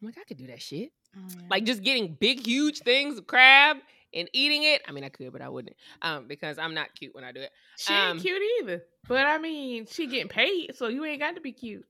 [0.00, 1.42] i'm like i could do that shit Oh, yeah.
[1.50, 3.76] like just getting big huge things of crab
[4.14, 7.14] and eating it i mean i could but i wouldn't um because i'm not cute
[7.14, 8.82] when i do it she ain't Um, cute either.
[9.08, 11.84] But I mean, she getting paid, so you ain't got to be cute.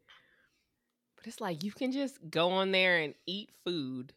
[1.17, 4.15] But it's like you can just go on there and eat food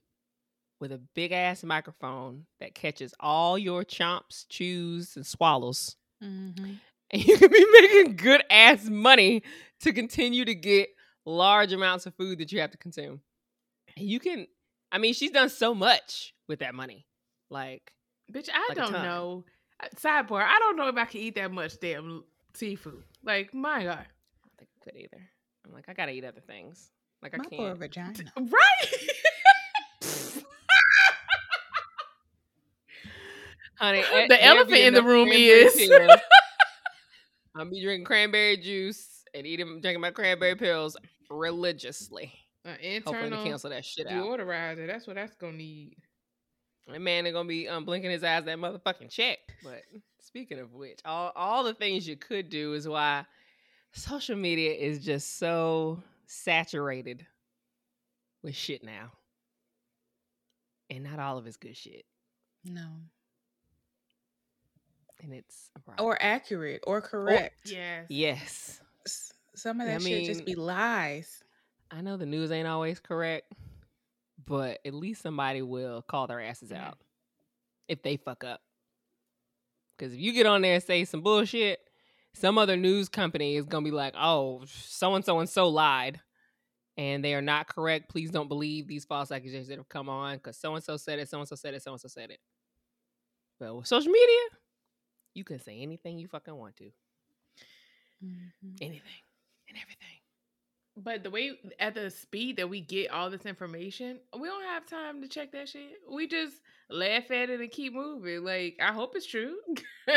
[0.80, 5.96] with a big ass microphone that catches all your chomps, chews, and swallows.
[6.24, 6.74] Mm-hmm.
[7.12, 9.44] And you can be making good ass money
[9.82, 10.90] to continue to get
[11.24, 13.22] large amounts of food that you have to consume.
[13.96, 14.48] And you can,
[14.92, 17.06] I mean, she's done so much with that money.
[17.52, 17.94] Like,
[18.34, 19.44] Bitch, I Like don't know.
[19.82, 22.24] Uh, Sidebar, I don't know if I can eat that much damn
[22.56, 23.04] seafood.
[23.24, 24.00] Like, my God.
[24.00, 24.08] I
[24.42, 25.22] don't think I could either.
[25.64, 26.90] I'm like, I gotta eat other things.
[27.22, 27.80] Like, I My poor can't.
[27.80, 28.14] vagina.
[28.36, 29.00] Right?
[33.80, 35.90] Honey, The elephant in the room is-
[37.58, 40.98] I'll be drinking cranberry juice and eating, drinking my cranberry pills
[41.30, 42.34] religiously.
[42.66, 44.26] An Hopefully to cancel that shit out.
[44.26, 44.88] deodorizer.
[44.88, 45.96] That's what that's gonna need.
[46.88, 49.38] That man ain't gonna be um, blinking his eyes at that motherfucking check.
[49.64, 49.84] But
[50.20, 53.26] speaking of which, all all the things you could do is why
[53.94, 57.26] social media is just so saturated
[58.44, 59.12] with shit now,
[60.90, 62.06] and not all of it's good shit,
[62.66, 62.88] No.
[65.22, 65.70] And it's.
[66.00, 67.62] Or accurate or correct.
[67.66, 68.06] Yes.
[68.10, 68.82] yes,
[69.56, 71.44] Some of I that shit just be lies.
[71.92, 73.54] I know the news ain't always correct,
[74.46, 76.78] but at least somebody will call their asses Mhm.
[76.82, 76.98] out
[77.88, 78.62] if they fuck up.
[79.98, 81.80] Because if you get on there and say some bullshit,
[82.34, 86.20] some other news company is gonna be like, "Oh, so and so and so lied,
[86.98, 88.10] and they are not correct.
[88.10, 91.20] Please don't believe these false accusations that have come on because so and so said
[91.20, 92.42] it, so and so said it, so and so said it."
[93.60, 94.40] But with social media,
[95.36, 96.92] you can say anything you fucking want to,
[98.24, 98.78] Mhm.
[98.82, 99.22] anything
[99.70, 100.20] and everything.
[100.98, 104.86] But the way at the speed that we get all this information, we don't have
[104.88, 105.98] time to check that shit.
[106.10, 108.44] We just laugh at it and keep moving.
[108.46, 109.58] Like, I hope it's true.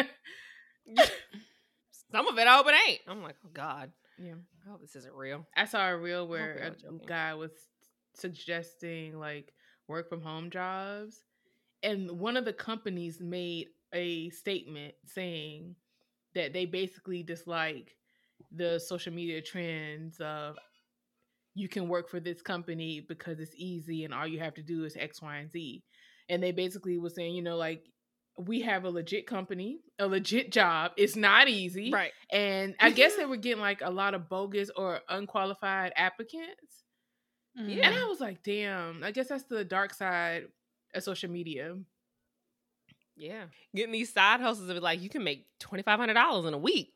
[2.13, 3.01] Some of it, I hope it ain't.
[3.09, 4.35] I'm like, oh god, yeah.
[4.67, 5.47] I hope this isn't real.
[5.57, 7.51] I saw a reel where a guy was
[8.15, 9.53] suggesting like
[9.89, 11.23] work from home jobs,
[11.83, 15.75] and one of the companies made a statement saying
[16.35, 17.95] that they basically dislike
[18.53, 20.57] the social media trends of
[21.55, 24.85] you can work for this company because it's easy and all you have to do
[24.85, 25.83] is X, Y, and Z.
[26.29, 27.85] And they basically was saying, you know, like
[28.39, 30.93] we have a legit company, a legit job.
[30.97, 31.91] It's not easy.
[31.91, 32.13] Right.
[32.31, 36.85] And I guess they were getting like a lot of bogus or unqualified applicants.
[37.57, 37.87] Yeah.
[37.87, 38.05] And mm-hmm.
[38.05, 40.45] I was like, damn, I guess that's the dark side
[40.95, 41.77] of social media.
[43.19, 43.45] Yeah.
[43.75, 46.59] Getting these side hustles of like you can make twenty five hundred dollars in a
[46.59, 46.93] week.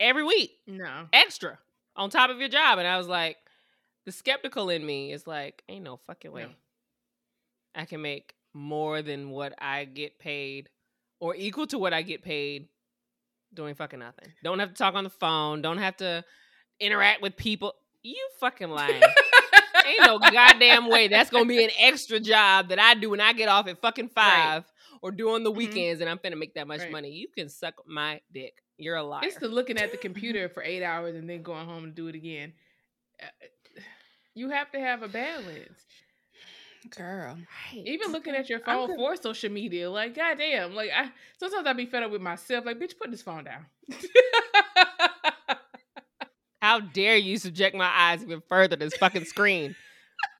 [0.00, 0.52] Every week.
[0.66, 1.06] No.
[1.12, 1.58] Extra.
[1.94, 2.78] On top of your job.
[2.78, 3.36] And I was like,
[4.04, 6.42] the skeptical in me is like, ain't no fucking way.
[6.42, 6.48] No.
[7.74, 10.68] I can make more than what I get paid
[11.20, 12.68] or equal to what I get paid
[13.54, 14.28] doing fucking nothing.
[14.42, 15.62] Don't have to talk on the phone.
[15.62, 16.24] Don't have to
[16.80, 17.74] interact with people.
[18.02, 19.02] You fucking lying.
[19.86, 23.32] Ain't no goddamn way that's gonna be an extra job that I do when I
[23.32, 24.64] get off at fucking five
[25.02, 25.56] or during the Mhm.
[25.56, 26.90] weekends and I'm finna make that much Right.
[26.90, 27.10] money.
[27.10, 28.62] You can suck my dick.
[28.78, 29.26] You're a liar.
[29.26, 32.06] It's the looking at the computer for eight hours and then going home to do
[32.08, 32.54] it again.
[33.22, 33.26] Uh,
[34.34, 35.84] You have to have a balance.
[36.96, 37.36] Girl.
[37.72, 37.86] Right.
[37.86, 41.86] Even looking at your phone for social media, like goddamn, like I sometimes I be
[41.86, 42.64] fed up with myself.
[42.64, 43.66] Like, bitch, put this phone down.
[46.60, 49.74] How dare you subject my eyes even further to this fucking screen?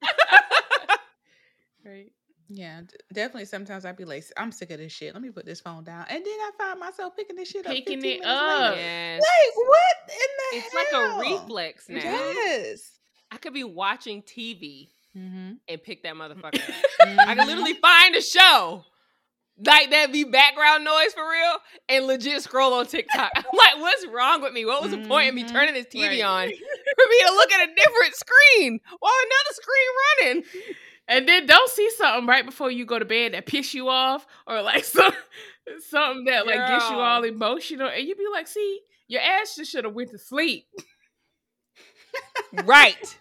[1.84, 2.12] right.
[2.48, 3.46] Yeah, definitely.
[3.46, 5.14] Sometimes I'd be like, I'm sick of this shit.
[5.14, 6.06] Let me put this phone down.
[6.08, 7.72] And then I find myself picking this shit up.
[7.72, 8.76] Picking it up.
[8.76, 9.22] Yes.
[9.22, 12.00] Like, what in the It's like a reflex now.
[12.00, 12.98] Yes.
[13.30, 15.52] I could be watching TV Mm-hmm.
[15.68, 16.40] and pick that mm-hmm.
[16.40, 16.74] motherfucker up.
[17.00, 17.46] I can mm-hmm.
[17.46, 18.86] literally find a show
[19.64, 23.30] like that be background noise for real and legit scroll on TikTok.
[23.36, 24.64] I'm like, what's wrong with me?
[24.64, 25.54] What was the point of me mm-hmm.
[25.54, 26.24] turning this TV Right.
[26.24, 29.88] on for me to look at a different screen while another screen
[30.34, 30.44] running?
[31.12, 34.26] And then don't see something right before you go to bed that piss you off,
[34.46, 35.12] or like some
[35.88, 39.70] something that like gets you all emotional, and you be like, "See, your ass just
[39.70, 40.66] should have went to sleep."
[42.64, 43.18] Right.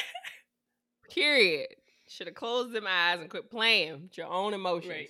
[1.10, 1.68] Period.
[2.08, 5.08] Should have closed them eyes and quit playing with your own emotions.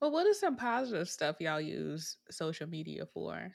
[0.00, 3.52] Well, what is some positive stuff y'all use social media for?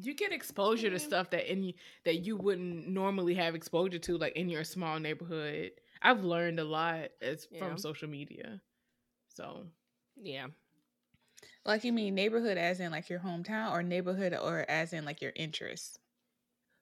[0.00, 1.00] You get exposure to Mhm.
[1.00, 5.72] stuff that in that you wouldn't normally have exposure to, like in your small neighborhood.
[6.00, 7.10] I've learned a lot
[7.50, 7.58] Yeah.
[7.58, 8.62] from social media.
[9.28, 9.68] So
[10.16, 10.48] Yeah.
[11.64, 15.22] Like you mean neighborhood as in like your hometown or neighborhood or as in like
[15.22, 16.00] your interests?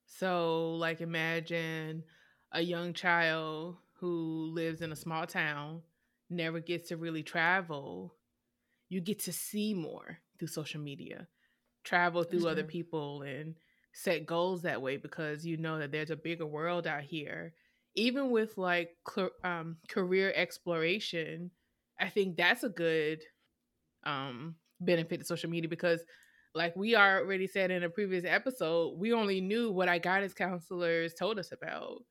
[0.06, 2.04] So, like, imagine
[2.52, 5.82] a young child who lives in a small town,
[6.30, 8.14] never gets to really travel.
[8.88, 11.28] You get to see more through social media,
[11.86, 12.66] travel through other Mhm.
[12.66, 13.56] people, and
[13.94, 17.54] set goals that way because you know that there's a bigger world out here.
[17.96, 18.96] Even with like
[19.44, 21.52] um, career exploration,
[22.00, 23.24] I think that's a good
[24.04, 26.04] um, benefit to social media because,
[26.54, 31.14] like we already said in a previous episode, we only knew what our guidance counselors
[31.14, 32.02] told us about.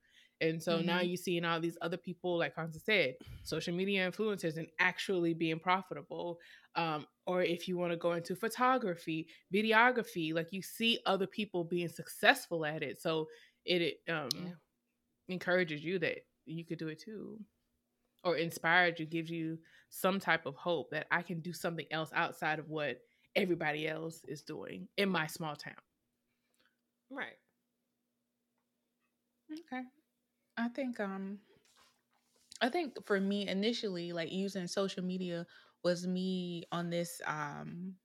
[0.42, 1.02] And so now Mhm.
[1.02, 5.60] you're seeing all these other people, like Constance said, social media influencers and actually being
[5.60, 6.40] profitable.
[6.76, 11.64] Um, or if you want to go into photography, videography, like you see other people
[11.64, 13.00] being successful at it.
[13.02, 13.28] So
[13.66, 14.56] it, it um, Yeah.
[15.30, 17.40] encourages you that you could do it too.
[18.24, 22.12] Or inspires you, gives you some type of hope that I can do something else
[22.14, 23.02] outside of what
[23.36, 25.76] everybody else is doing in my small town.
[27.10, 27.38] Right.
[29.52, 29.86] Okay.
[30.58, 31.40] I think um
[32.62, 35.46] I think for me initially like using social media
[35.84, 37.98] was me on this um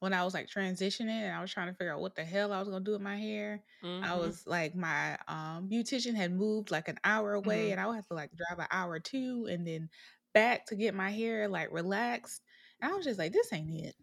[0.00, 2.52] when I was like transitioning and I was trying to figure out what the hell
[2.52, 3.64] I was gonna do with my hair.
[4.02, 4.16] I Mhm.
[4.16, 7.72] was like my um beautician had moved like an hour away Mhm.
[7.72, 9.90] and I would have to like drive an hour or two and then
[10.34, 12.42] back to get my hair like relaxed.
[12.80, 13.96] And I was just like, this ain't it.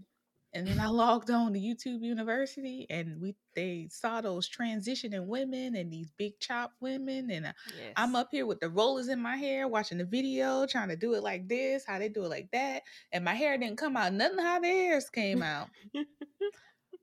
[0.54, 5.76] And then I logged on to YouTube University and we they saw those transitioning women
[5.76, 7.98] and these big chop women and uh, yes.
[7.98, 11.14] I'm up here with the rollers in my hair watching the video trying to do
[11.14, 14.14] it like this, how they do it like that, and my hair didn't come out
[14.14, 15.70] nothing how theirs came out.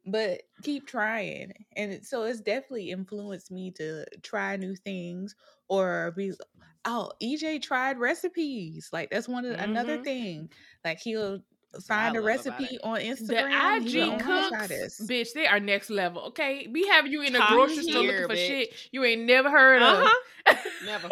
[0.06, 1.52] but keep trying.
[1.76, 5.34] And it, so it's definitely influenced me to try new things
[5.68, 6.32] or be
[6.84, 8.88] oh, EJ tried recipes.
[8.92, 10.04] Like that's one of another Mhm.
[10.04, 10.50] thing.
[10.84, 11.40] Like he'll I
[11.86, 13.82] find a recipe on Instagram.
[13.84, 16.22] he'll IG like, "Oh, I'm gonna try cooks, bitch, they are next level.
[16.28, 18.46] Okay, we have you in a Top grocery store tier, looking for bitch.
[18.46, 20.08] shit you ain't never heard Uh-huh.
[20.46, 20.56] of.
[20.82, 21.08] Never.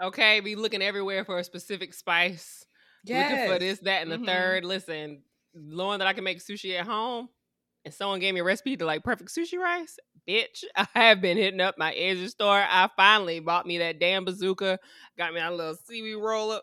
[0.00, 2.64] okay, be looking everywhere for a specific spice.
[3.06, 4.26] Looking for this, that, and the Mhm.
[4.26, 4.64] third.
[4.64, 5.22] Listen,
[5.54, 7.28] knowing that I can make sushi at home,
[7.84, 9.98] and someone gave me a recipe to like perfect sushi rice,
[10.28, 10.62] bitch.
[10.76, 12.58] I have been hitting up my Asian store.
[12.68, 14.78] I finally bought me that damn bazooka.
[15.16, 16.60] Got me that little seaweed roller.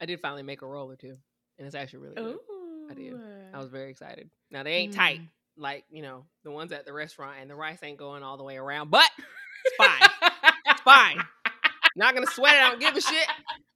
[0.00, 1.16] I did finally make a roller too,
[1.58, 2.24] and it's actually really good.
[2.34, 2.88] Ooh.
[2.90, 3.14] I did.
[3.52, 4.30] I was very excited.
[4.50, 5.28] Now they ain't tight Mm.
[5.56, 8.44] like you know the ones at the restaurant, and the rice ain't going all the
[8.44, 9.08] way around, but
[9.64, 10.30] it's fine.
[10.66, 11.18] It's fine.
[11.96, 12.62] Not gonna sweat it.
[12.62, 13.26] I don't give a shit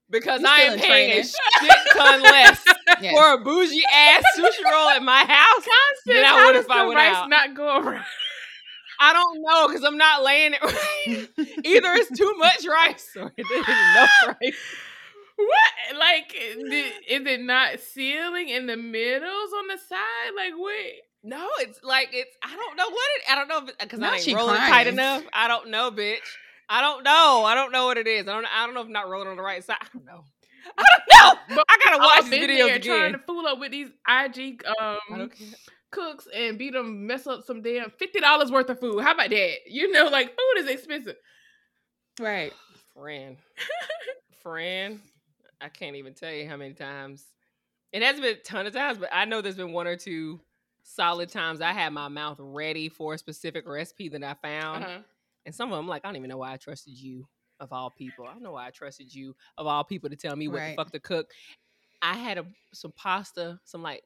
[0.09, 2.63] because I am in paying a shit ton less
[3.01, 3.13] Yes.
[3.15, 5.55] for a bougie ass sushi roll at my house.
[5.65, 7.29] Constance, than I would if I went rice out.
[7.29, 8.05] not go around?
[8.99, 11.29] I don't know because I'm not laying it right.
[11.65, 14.55] Either it's too much rice or it is enough rice.
[15.35, 15.97] What?
[15.97, 16.57] Like, is
[17.09, 20.31] is it not sealing in the middles on the side?
[20.35, 21.01] Like, wait.
[21.23, 22.35] No, it's like it's.
[22.43, 23.31] I don't know what it.
[23.31, 25.23] I don't know because Now I ain't rolling tight enough.
[25.33, 26.17] I don't know, bitch.
[26.67, 27.43] I don't know.
[27.45, 28.27] I don't know what it is.
[28.27, 28.45] I don't.
[28.45, 29.77] I don't know if I'm not rolling on the right side.
[29.81, 30.23] I don't know.
[30.77, 31.39] I don't know.
[31.55, 33.11] But I gotta watch these videos there trying again.
[33.13, 35.29] to fool up with these IG um
[35.91, 39.01] cooks and beat them, mess up some damn fifty dollars worth of food.
[39.01, 39.55] How about that?
[39.67, 41.17] You know, like food is expensive.
[42.19, 42.53] right.
[42.95, 43.37] Fran.
[44.41, 45.01] Fran.
[45.61, 47.25] I can't even tell you how many times.
[47.91, 50.39] It hasn't been a ton of times, but I know there's been one or two
[50.83, 54.83] solid times I had my mouth ready for a specific recipe that I found.
[54.83, 54.99] Uh-huh.
[55.45, 57.27] And some of them, like, I don't even know why I trusted you
[57.59, 58.25] of all people.
[58.27, 60.69] I don't know why I trusted you of all people to tell me what Right.
[60.71, 61.31] the fuck to cook.
[62.01, 64.03] I had a some pasta, some like,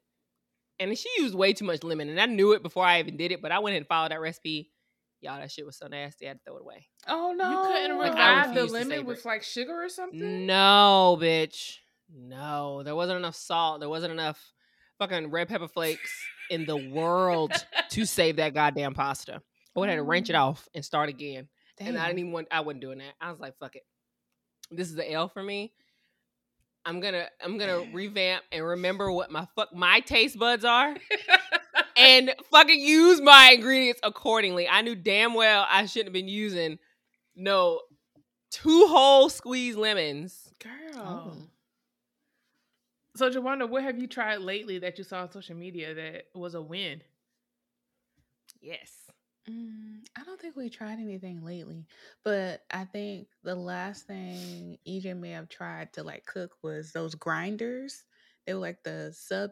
[0.79, 3.31] and she used way too much lemon, and I knew it before I even did
[3.31, 3.41] it.
[3.41, 4.71] But I went and followed that recipe.
[5.25, 6.25] Y'all, that shit was so nasty.
[6.25, 6.87] I had to throw it away.
[7.07, 7.49] Oh no.
[7.51, 9.25] You couldn't Like, I revive the refuse to lemon savor with it.
[9.25, 10.45] like sugar or something.
[10.45, 11.77] No, bitch.
[12.15, 13.79] No, there wasn't enough salt.
[13.79, 14.39] There wasn't enough
[14.99, 16.11] fucking red pepper flakes
[16.49, 17.51] in the world
[17.89, 19.41] to save that goddamn pasta.
[19.75, 20.41] I would have had to wrench it Mm.
[20.41, 21.49] off and start again.
[21.79, 22.47] And I didn't even want.
[22.51, 23.13] I wasn't doing that.
[23.19, 23.83] I was like, "Fuck it,
[24.71, 25.73] this is the L for me."
[26.85, 30.95] I'm gonna I'm gonna revamp and remember what my fuck my taste buds are
[31.95, 34.67] and fucking use my ingredients accordingly.
[34.67, 36.79] I knew damn well I shouldn't have been using
[37.35, 37.81] no
[38.51, 40.49] two whole squeezed lemons.
[40.61, 40.73] Girl.
[40.95, 41.33] Oh.
[43.15, 46.53] So, Jawanda, what have you tried lately that you saw on social media that was
[46.53, 47.01] a win?
[48.61, 48.91] Yes.
[49.49, 51.85] Mm, I don't think we tried anything lately,
[52.23, 57.13] but I think the last thing EJ may have tried to like cook was those
[57.13, 58.03] grinders.
[58.45, 59.51] They were like the sub.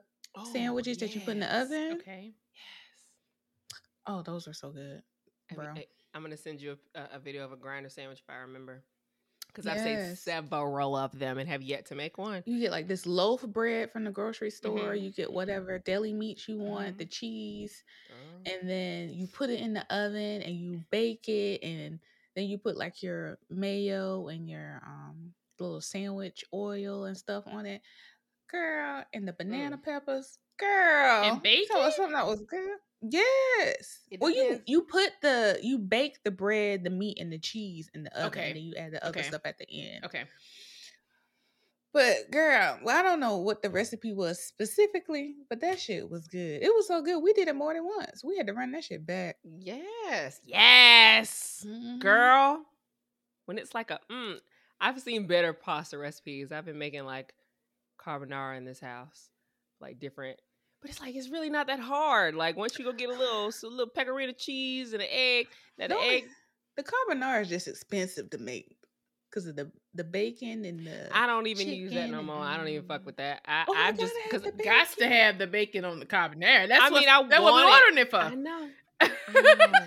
[0.51, 1.97] Sandwiches that you put in the oven?
[2.01, 2.33] Okay.
[2.53, 2.63] Yes.
[4.07, 5.01] Oh, those are so good,
[5.55, 5.65] bro.
[5.75, 8.83] I- I'm gonna send you a, a- video of a grinder sandwich if I remember,
[9.47, 10.19] because I've saved Yes.
[10.21, 12.43] several of them and have yet to make one.
[12.45, 14.77] You get like this loaf bread from the grocery store.
[14.93, 15.01] Mhm.
[15.01, 16.97] You get whatever deli meat you want, Mhm.
[16.99, 18.41] the cheese, Oh.
[18.45, 21.99] and then you put it in the oven and you bake it, and
[22.35, 27.65] then you put like your mayo and your um little sandwich oil and stuff on
[27.65, 27.81] it,
[28.49, 29.03] girl.
[29.13, 30.37] And the banana peppers.
[30.59, 32.77] Girl, And tell us something that was good.
[33.01, 33.99] Yes.
[34.19, 38.03] Well, you you put the you bake the bread, the meat, and the cheese in
[38.03, 38.47] the oven, Okay.
[38.47, 39.27] and then you add the other Okay.
[39.27, 40.05] stuff at the end.
[40.05, 40.23] Okay.
[41.91, 46.27] But girl, well, I don't know what the recipe was specifically, but that shit was
[46.27, 46.63] good.
[46.63, 47.19] It was so good.
[47.21, 48.23] We did it more than once.
[48.23, 49.37] We had to run that shit back.
[49.43, 50.39] Yes.
[50.45, 51.63] Yes.
[51.67, 51.99] Mhm.
[51.99, 52.65] Girl.
[53.45, 54.39] When it's like a mm,
[54.81, 56.51] I've seen better pasta recipes.
[56.51, 57.33] I've been making like
[58.05, 59.29] carbonara in this house.
[59.79, 60.39] Like different
[60.83, 62.35] but it's like it's really not that hard.
[62.35, 65.47] Like once you go get a little so a little pecorino cheese and an egg,
[65.77, 66.25] that The egg
[66.75, 68.75] The carbonara is just expensive to make
[69.29, 71.07] because of the the bacon and the.
[71.15, 72.35] I don't even use that no more.
[72.35, 73.41] I don't even fuck with um, that.
[73.47, 74.41] I Oh, I just because.
[74.41, 76.67] Got to have the bacon on the carbonara.
[76.67, 77.87] That's I what, mean, I that's what we want it.
[77.87, 78.17] ordering it for.
[78.17, 78.69] I know.
[78.99, 79.85] I know.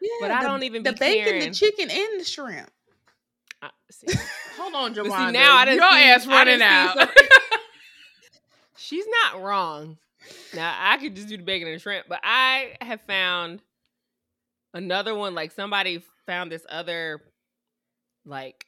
[0.00, 1.48] yeah, but I the- don't even the bacon, caring.
[1.48, 2.70] the chicken, and the shrimp.
[3.62, 3.70] I,
[4.56, 5.26] Hold on, But Jawan.
[5.26, 7.08] see, now I done Your see- ass running done out.
[7.16, 7.26] see
[8.76, 9.98] she's not wrong.
[10.54, 13.62] Now I could just do the bacon and shrimp, but I have found
[14.74, 15.34] another one.
[15.34, 17.22] Like somebody found this other,
[18.24, 18.66] like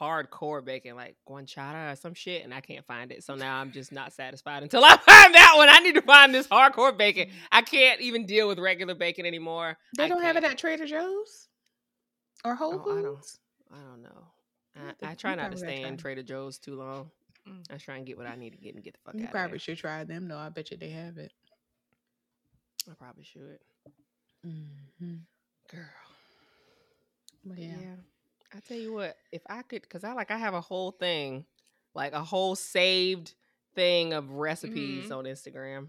[0.00, 3.22] hardcore bacon, like guanciale or some shit, and I can't find it.
[3.22, 5.68] So now I'm just not satisfied until I find that one.
[5.68, 7.28] I need to find this hardcore bacon.
[7.52, 9.76] I can't even deal with regular bacon anymore.
[9.98, 11.48] They I don't have it at Trader Joe's
[12.44, 13.20] or Whole Oh,
[13.72, 14.06] I don't-.
[14.06, 14.92] I know.
[15.02, 15.96] I I, I try not to stay in.
[15.96, 17.10] Trader Joe's too long.
[17.48, 17.62] Mm.
[17.72, 19.28] I try and get what I need to get and get the fuck You out
[19.28, 20.38] You probably should try them though.
[20.38, 21.32] I bet you they have it.
[22.90, 23.58] I probably should.
[24.46, 25.14] Mm-hmm.
[25.70, 25.84] Girl.
[27.44, 27.74] But Yeah.
[27.80, 27.94] yeah.
[28.54, 31.44] I tell you what, if I could, because I like, I have a whole thing,
[31.94, 33.34] like a whole saved
[33.76, 35.16] thing of recipes Mhm.
[35.16, 35.88] on Instagram.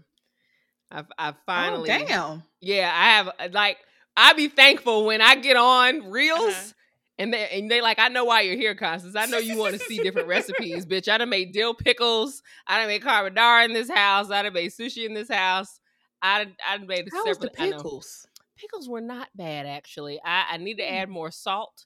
[0.90, 2.42] I've, I've finally, Oh damn!
[2.60, 3.78] yeah, I have, uh, like,
[4.16, 6.40] I be thankful when I get on Reels.
[6.54, 6.72] Uh-huh.
[7.18, 9.14] And they and they like, I know why you're here, Constance.
[9.16, 11.08] I know you want to see different recipes, bitch.
[11.08, 12.42] I done made dill pickles.
[12.66, 14.30] I done made carbonara in this house.
[14.30, 15.78] I done made sushi in this house.
[16.22, 17.60] I done, I done made How was the separate.
[17.62, 17.76] I know.
[17.76, 18.26] pickles?
[18.56, 20.20] Pickles were not bad actually.
[20.24, 20.94] I, I need to Hmm.
[20.94, 21.84] add more salt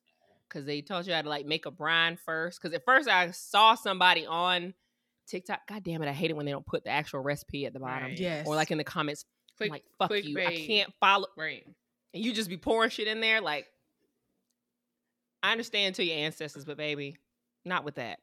[0.48, 2.60] because they told you how to like make a brine first.
[2.62, 4.74] Because at first I saw somebody on
[5.26, 5.66] TikTok.
[5.68, 7.80] God damn it, I hate it when they don't put the actual recipe at the
[7.80, 8.18] bottom Right.
[8.20, 8.46] Yes.
[8.46, 9.24] or like in the comments.
[9.24, 11.26] I'm Click, like fuck you, I can't follow.
[11.36, 11.66] Right.
[12.14, 13.40] And you just be pouring shit in there.
[13.40, 13.66] Like
[15.42, 17.16] I understand to your ancestors, but baby,
[17.64, 18.18] not with that.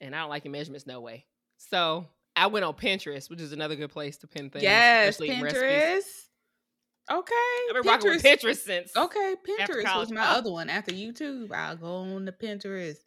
[0.00, 1.26] And I don't like your measurements no way.
[1.56, 4.62] So I went on Pinterest, which is another good place to pin things.
[4.62, 5.34] yes, recipes.
[5.42, 6.02] Pinterest.
[7.10, 7.34] Okay.
[7.70, 10.38] I've been rocking with Pinterest since Okay, Pinterest was my Oh.
[10.38, 10.68] other one.
[10.68, 12.98] After YouTube, I'll go on to Pinterest.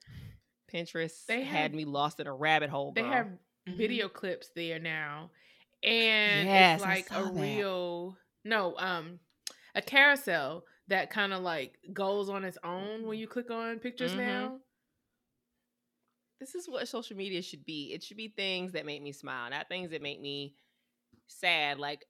[0.74, 2.92] Pinterest They had me lost in a rabbit hole.
[2.94, 3.12] They girl.
[3.12, 3.28] have
[3.68, 3.76] Mhm.
[3.78, 5.32] video clips there now,
[5.84, 7.34] and Yes, it's like a that.
[7.34, 9.20] real no, um,
[9.76, 14.14] a carousel that kind of like goes on its own when you click on pictures
[14.14, 14.18] Mhm.
[14.18, 14.60] now.
[16.40, 17.94] this is what social media should be.
[17.94, 20.56] It should be things that make me smile, not things that make me
[21.28, 21.80] sad.
[21.80, 22.06] Like,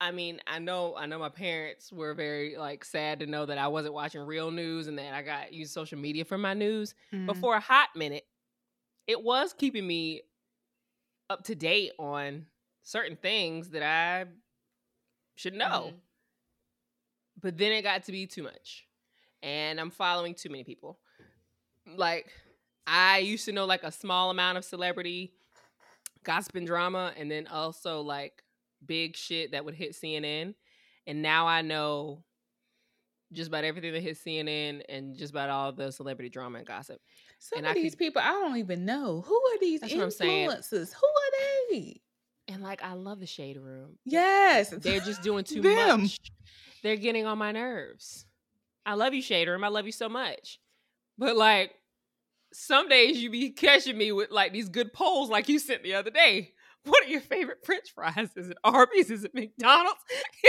[0.00, 3.58] I mean, I know, I know my parents were very like sad to know that
[3.58, 6.94] I wasn't watching real news and that I got used social media for my news.
[7.26, 7.40] But Mhm.
[7.40, 8.24] for a hot minute,
[9.06, 10.22] it was keeping me
[11.30, 12.46] up to date on
[12.82, 14.26] certain things that I
[15.36, 15.94] should know.
[15.94, 16.00] Mhm.
[17.40, 18.86] But then it got to be too much
[19.42, 20.98] and i'm following too many people
[21.96, 22.26] like
[22.86, 25.32] i used to know like a small amount of celebrity
[26.22, 28.42] gossip and drama and then also like
[28.86, 30.54] big shit that would hit cnn
[31.06, 32.22] and now i know
[33.32, 37.00] just about everything that hits cnn and just about all the celebrity drama and gossip
[37.38, 39.22] Some and of I these could- people I don't even know.
[39.26, 40.48] Who are these That's what I'm saying.
[40.50, 40.92] influencers?
[40.94, 42.00] Who are they?
[42.46, 46.02] and like i love the shade room Yes, they're just doing too Them.
[46.02, 46.18] much
[46.84, 48.26] they're getting on my nerves.
[48.86, 50.60] I love you shade room i love you so much.
[51.18, 51.72] But like
[52.52, 55.94] some days you be catching me with like these good polls like you sent the
[55.94, 56.52] other day.
[56.84, 58.28] What are your favorite french fries?
[58.36, 59.10] Is it arby's?
[59.10, 59.98] Is it mcdonald's?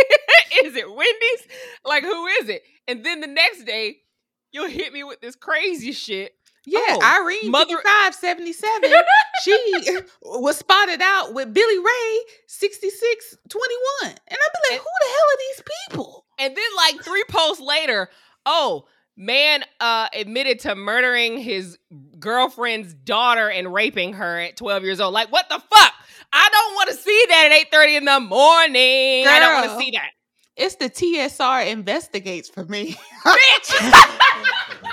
[0.63, 1.47] Is it wendy's?
[1.86, 2.63] Like who is it?
[2.88, 3.97] And then the next day
[4.51, 6.33] you'll hit me with this crazy shit.
[6.67, 8.91] Yeah, Oh, Irene mother- five seventy seven.
[9.43, 10.01] she uh,
[10.39, 14.86] was spotted out with Billy Ray sixty six twenty one, and I'd be like, "Who
[15.01, 18.09] the hell are these people?" And then like three posts later,
[18.45, 18.86] oh,
[19.17, 21.77] man uh admitted to murdering his
[22.19, 25.13] girlfriend's daughter and raping her at 12 years old.
[25.13, 25.93] Like, what the fuck?
[26.33, 29.25] I don't want to see that at 8:30 in the morning.
[29.27, 30.09] I don't want to see that.
[30.57, 32.95] It's the TSR investigates for me.
[33.25, 34.01] Bitch!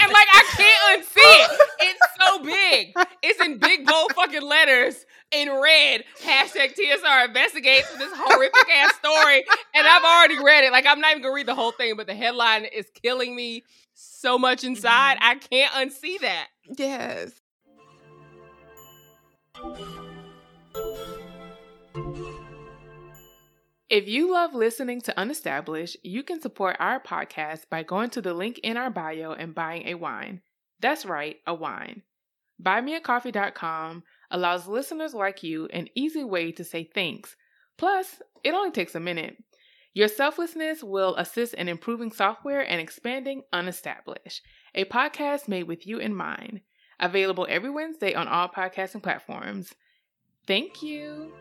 [0.00, 1.60] And like I can't unsee it.
[1.80, 2.94] It's so big.
[3.22, 6.04] It's in big bold fucking letters in red.
[6.22, 9.44] Hashtag TSR investigates this horrific ass story.
[9.74, 10.72] And I've already read it.
[10.72, 13.64] Like I'm not even gonna read the whole thing, but the headline is killing me
[13.94, 14.68] so much mm-hmm.
[14.68, 15.18] inside.
[15.20, 16.48] I can't unsee that.
[16.76, 17.32] yes,
[23.90, 28.34] If you love listening to Unestablished, you can support our podcast by going to the
[28.34, 30.42] link in our bio and buying a wine.
[30.78, 32.02] That's right, a wine.
[32.62, 37.36] BuyMeACoffee.com allows listeners like you an easy way to say thanks.
[37.76, 39.36] Plus, it only takes a minute.
[39.94, 44.40] Your selflessness will assist in improving software and expanding Unestablished,
[44.74, 46.60] a podcast made with you in mind.
[47.00, 49.72] Available every Wednesday on all podcasting platforms.
[50.46, 51.32] Thank you.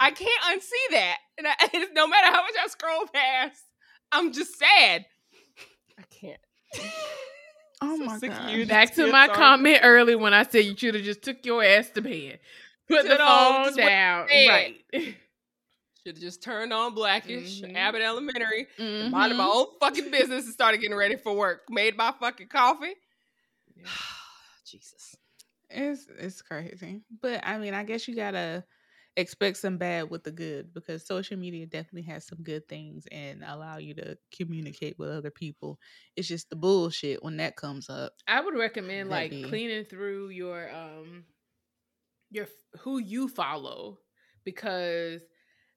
[0.00, 1.16] I can't unsee that.
[1.38, 3.62] And I, no matter how much I scroll past,
[4.12, 5.06] I'm just sad.
[5.98, 6.40] I can't.
[7.84, 8.50] Oh So my sick god.
[8.50, 8.66] you.
[8.66, 9.38] Back to my sorry.
[9.38, 12.38] comment early when I said you should have just took your ass to bed.
[12.88, 14.26] Put Sit the phone just went to down.
[14.28, 14.76] Right.
[14.92, 15.14] Should
[16.16, 17.74] have just turned on Blackish, Mhm.
[17.76, 19.10] Abbott Elementary, Mhm.
[19.10, 21.62] minded my own fucking business, and started getting ready for work.
[21.70, 22.94] Made my fucking coffee.
[24.66, 25.16] Jesus.
[25.70, 27.00] It's it's crazy.
[27.22, 28.64] But I mean, I guess you gotta
[29.16, 33.44] expect some bad with the good because social media definitely has some good things and
[33.44, 35.78] allow you to communicate with other people.
[36.16, 38.12] It's just the bullshit when that comes up.
[38.26, 41.24] I would recommend like be- cleaning through your um
[42.30, 42.48] your
[42.80, 43.98] who you follow
[44.44, 45.22] because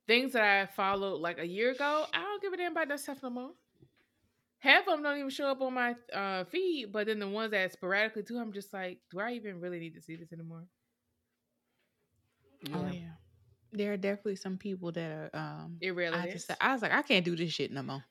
[0.08, 3.00] things that I followed like a year ago, I don't give a damn about that
[3.00, 3.52] stuff no more.
[4.60, 7.52] Half of them don't even show up on my uh, feed, but then the ones
[7.52, 10.66] that sporadically do, I'm just like, do I even really need to see this anymore?
[12.74, 13.16] Oh yeah.
[13.74, 16.34] There are definitely some people that are um It really I is.
[16.46, 18.04] just I was like, I can't do this shit no more.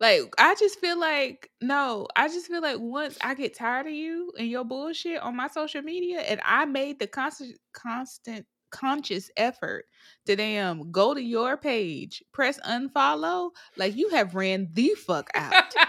[0.00, 3.92] Like I just feel like no, I just feel like once I get tired of
[3.92, 9.30] you and your bullshit on my social media, and I made the constant, constant, conscious
[9.36, 9.84] effort
[10.26, 15.74] to damn go to your page, press unfollow, like you have ran the fuck out.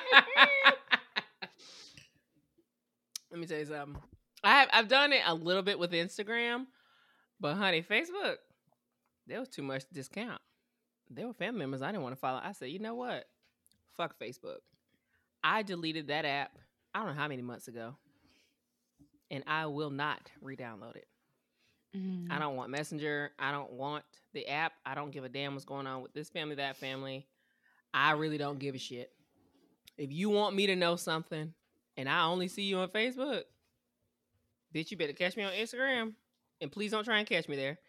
[3.32, 4.02] Let me tell you something.
[4.44, 6.66] I have I've done it a little bit with Instagram,
[7.40, 8.38] but honey, Facebook,
[9.28, 10.42] there was too much discount.
[11.10, 12.40] There were family members I didn't want to follow.
[12.44, 13.26] I said, you know what?
[13.98, 14.60] Fuck Facebook.
[15.44, 16.52] I deleted that app.
[16.94, 17.96] I don't know how many months ago,
[19.30, 21.08] and I will not re-download it.
[21.96, 22.32] Mm.
[22.32, 23.32] I don't want Messenger.
[23.40, 24.04] I don't want
[24.34, 24.74] the app.
[24.86, 27.28] I don't give a damn what's going on with this family, that family.
[27.94, 29.12] I really don't give a shit.
[29.98, 31.54] If you want me to know something
[31.98, 33.44] and I only see you on Facebook,
[34.74, 36.14] bitch, you better catch me on Instagram.
[36.62, 37.80] And please don't try and catch me there.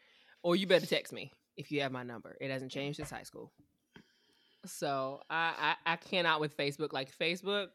[0.42, 2.36] Or you better text me if you have my number.
[2.40, 3.52] It hasn't changed since high school.
[4.66, 6.92] So I, I, I cannot with Facebook.
[6.92, 7.68] Like Facebook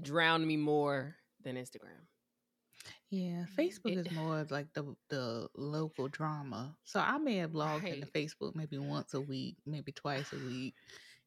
[0.00, 2.06] drowned me more than Instagram.
[3.10, 6.76] Yeah, Facebook It- is more of like the the local drama.
[6.84, 10.74] So I may have logged into Facebook maybe once a week, maybe twice a week.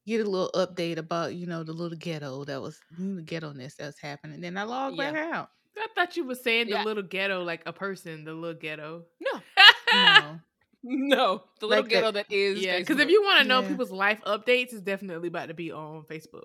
[0.06, 3.74] Get a little update about, you know, the little ghetto that was the ghetto ness
[3.76, 4.40] that's happening.
[4.40, 5.50] Then I log back out.
[5.76, 6.84] I thought you were saying the Yeah.
[6.84, 9.04] little ghetto, like a person, the little ghetto.
[9.20, 9.40] No,
[9.94, 10.40] No.
[10.82, 12.60] no, the little Like the- ghetto that is.
[12.60, 13.68] yeah, because if you want to know Yeah.
[13.68, 16.44] people's life updates, it's definitely about to be on Facebook.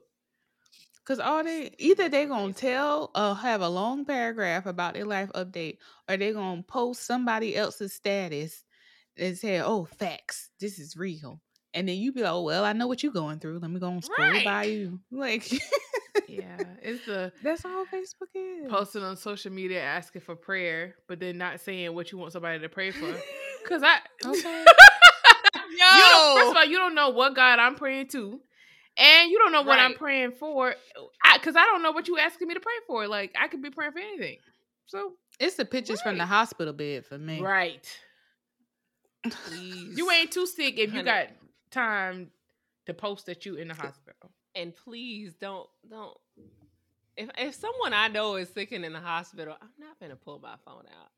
[1.05, 5.30] Cause all they either they're gonna tell or have a long paragraph about their life
[5.36, 5.78] update,
[6.09, 8.65] or they're gonna post somebody else's status
[9.15, 11.39] and say, "Oh, facts, this is real,"
[11.73, 13.59] and then you be like, "Oh, well, I know what you're going through.
[13.59, 15.49] Let me go and scroll by you." Like,
[16.28, 18.69] Yeah, it's the that's all Facebook is.
[18.69, 22.59] posting on social media asking for prayer, but then not saying what you want somebody
[22.59, 23.05] to pray for.
[23.67, 24.65] Cause I, Okay.
[25.71, 28.39] you don't, first of all, you don't know what God I'm praying to,
[28.97, 30.73] and you don't know what I'm praying for.
[31.23, 33.07] I, Cause I don't know what you asking me to pray for.
[33.07, 34.38] Like I could be praying for anything.
[34.86, 37.41] So It's the pictures from the hospital bed for me.
[37.41, 37.86] right,
[39.30, 41.03] please, you ain't too sick if you Honey.
[41.03, 41.28] got
[41.71, 42.32] time
[42.86, 44.32] to post that you in the hospital.
[44.58, 46.18] And please don't don't.
[47.16, 50.39] If if someone I know is sick and in the hospital, I'm not gonna pull
[50.39, 51.12] my phone out.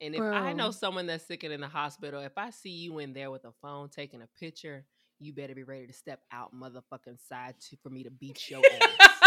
[0.00, 2.98] And if I know someone that's sick and in the hospital, if I see you
[2.98, 4.84] in there with a phone taking a picture,
[5.20, 8.62] you better be ready to step out, motherfucking side to for me to beat your
[8.82, 9.20] ass.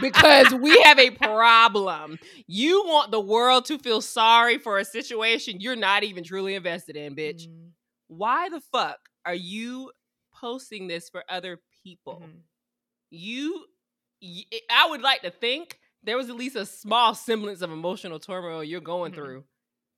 [0.00, 2.18] because we have a problem.
[2.46, 6.96] You want the world to feel sorry for a situation you're not even truly invested
[6.96, 7.48] in, bitch.
[7.48, 7.70] Mm,
[8.08, 9.90] Why the fuck are you
[10.34, 12.22] posting this for other people?
[12.24, 12.40] mhm.
[13.14, 13.66] You,
[14.22, 18.18] y- I would like to think there was at least a small semblance of emotional
[18.18, 19.16] turmoil you're going Mhm.
[19.16, 19.44] through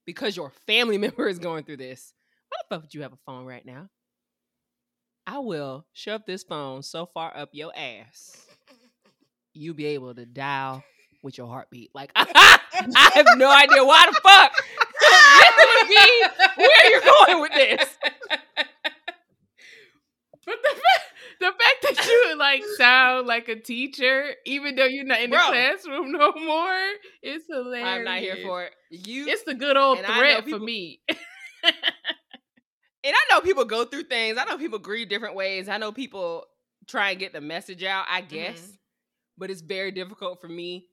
[0.04, 2.12] because your family member is going through this.
[2.48, 3.88] Why the fuck would you have a phone right now?
[5.28, 8.36] I will shove this phone so far up your ass,
[9.54, 10.82] you'll be able to dial
[11.22, 11.90] with your heartbeat.
[11.94, 12.58] Like I
[13.14, 14.52] have no idea why the fuck
[15.38, 17.96] this would be where you're going with this.
[20.46, 20.80] But the
[21.44, 25.36] the fact that you like sound like a teacher, even though you're not in the
[25.36, 25.46] Bro.
[25.48, 26.88] classroom no more.
[27.22, 27.88] It's hilarious.
[27.88, 28.72] I'm not here for it.
[28.90, 31.00] You It's the good old And I know threat for me.
[33.06, 34.38] And I know people go through things.
[34.38, 35.68] I know people grieve different ways.
[35.68, 36.46] I know people
[36.88, 38.58] try and get the message out, I guess.
[38.62, 38.78] Mhm.
[39.36, 40.88] But it's very difficult for me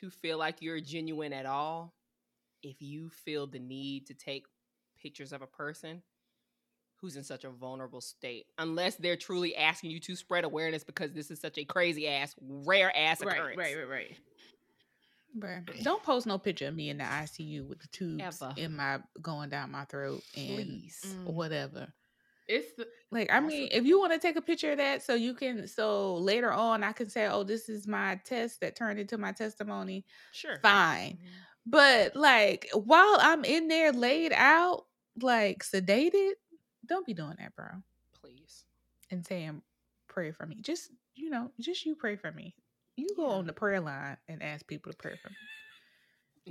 [0.00, 1.94] to feel like you're genuine at all
[2.62, 4.46] if you feel the need to take
[5.02, 6.02] pictures of a person
[7.00, 8.46] who's in such a vulnerable state.
[8.58, 12.34] Unless they're truly asking you to spread awareness because this is such a crazy ass,
[12.40, 13.56] rare ass occurrence.
[13.58, 14.16] right, right, right.
[15.38, 18.54] Bruh, Don't post no picture of me in the ICU with the tubes Ever.
[18.56, 21.00] in my going down my throat and Please.
[21.06, 21.32] Mm.
[21.34, 21.88] whatever.
[22.46, 25.02] It's the Like, I Also- mean, if you want to take a picture of that
[25.02, 28.76] so you can, so later on I can say, oh, this is my test that
[28.76, 30.58] turned into my testimony, Sure.
[30.62, 31.18] fine.
[31.66, 34.84] But like, while I'm in there laid out,
[35.20, 36.32] like sedated,
[36.86, 37.66] don't be doing that, bro.
[38.20, 38.64] Please.
[39.10, 39.62] And saying,
[40.08, 40.56] pray for me.
[40.60, 42.54] Just, you know, just you pray for me.
[42.96, 43.34] You go Yeah.
[43.36, 45.36] on the prayer line and ask people to pray for me.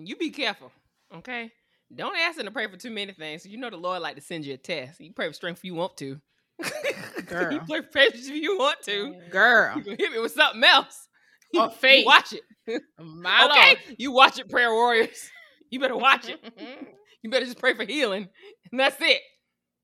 [0.05, 0.71] You be careful,
[1.15, 1.51] okay?
[1.95, 3.45] Don't ask them to pray for too many things.
[3.45, 4.99] You know the Lord like to send you a test.
[4.99, 6.19] You pray for strength if you want to.
[7.25, 7.53] Girl.
[7.53, 9.13] you pray for patience if you want to.
[9.29, 9.77] Girl.
[9.77, 11.07] You can hit me with something else.
[11.55, 12.05] Or You faith.
[12.05, 12.81] watch it.
[12.99, 13.77] My okay?
[13.97, 15.29] You watch it, prayer warriors.
[15.69, 16.39] You better watch it.
[17.23, 18.27] You better just pray for healing.
[18.69, 19.21] And that's it.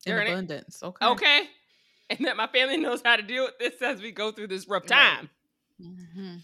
[0.06, 0.28] In it.
[0.28, 0.82] abundance.
[0.82, 1.06] Okay.
[1.06, 1.42] Okay?
[2.10, 4.66] And that my family knows how to deal with this as we go through this
[4.68, 5.28] rough Right.
[5.28, 5.30] time.
[5.80, 6.36] hmm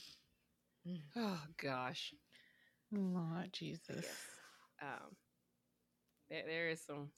[1.17, 2.15] Oh gosh.
[2.93, 4.07] Lord Jesus.
[4.81, 5.17] um
[6.31, 7.09] there, there is some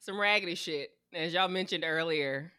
[0.00, 2.52] some raggedy shit as y'all mentioned earlier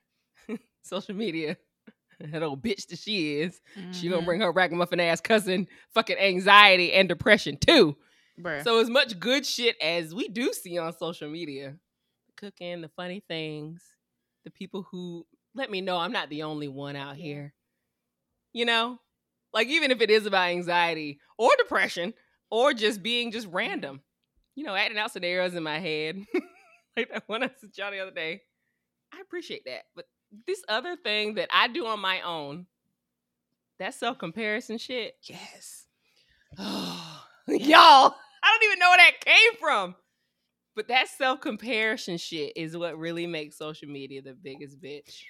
[0.82, 1.58] social media
[2.20, 3.62] that old bitch that she is
[3.92, 4.26] she gonna Mhm.
[4.26, 7.96] bring her ragamuffin ass cousin fucking anxiety and depression too
[8.40, 8.64] Bruh.
[8.64, 11.76] so as much good shit as we do see on social media
[12.38, 13.82] cooking the funny things
[14.44, 17.54] the people who let me know i'm not the only one out here
[18.56, 19.00] you know?
[19.54, 22.14] Like even if it is about anxiety or depression
[22.50, 23.58] or just being just mm-hmm.
[23.58, 24.02] random
[24.56, 26.26] you know acting out scenarios in my head.
[26.98, 28.42] Like that one i sent y'all the other day.
[29.14, 30.06] I appreciate that but
[30.48, 32.68] this other thing that i do on my own
[33.80, 35.88] that self-comparison shit yes.
[36.58, 39.96] Oh, y'all i don't even know where that came from
[40.76, 45.24] but that self-comparison shit is what really makes social media the biggest bitch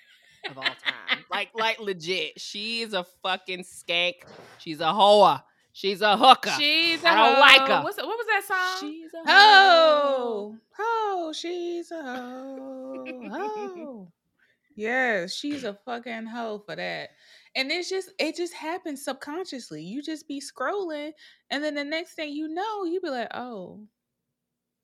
[0.50, 4.16] of all time like like legit she's a fucking skank
[4.58, 5.44] she's a hoa
[5.76, 7.84] she's a hooker She's a I don't like her.
[7.84, 8.90] What's, what was that song?
[8.90, 13.06] she's a Oh, oh, she's a hoe.
[13.32, 14.08] Oh,
[14.76, 17.10] yes, she's a fucking hoe for that.
[17.56, 19.84] And it's just, it just happens subconsciously.
[19.84, 21.12] You just be scrolling,
[21.50, 23.82] and then the next thing you know, you be like, oh,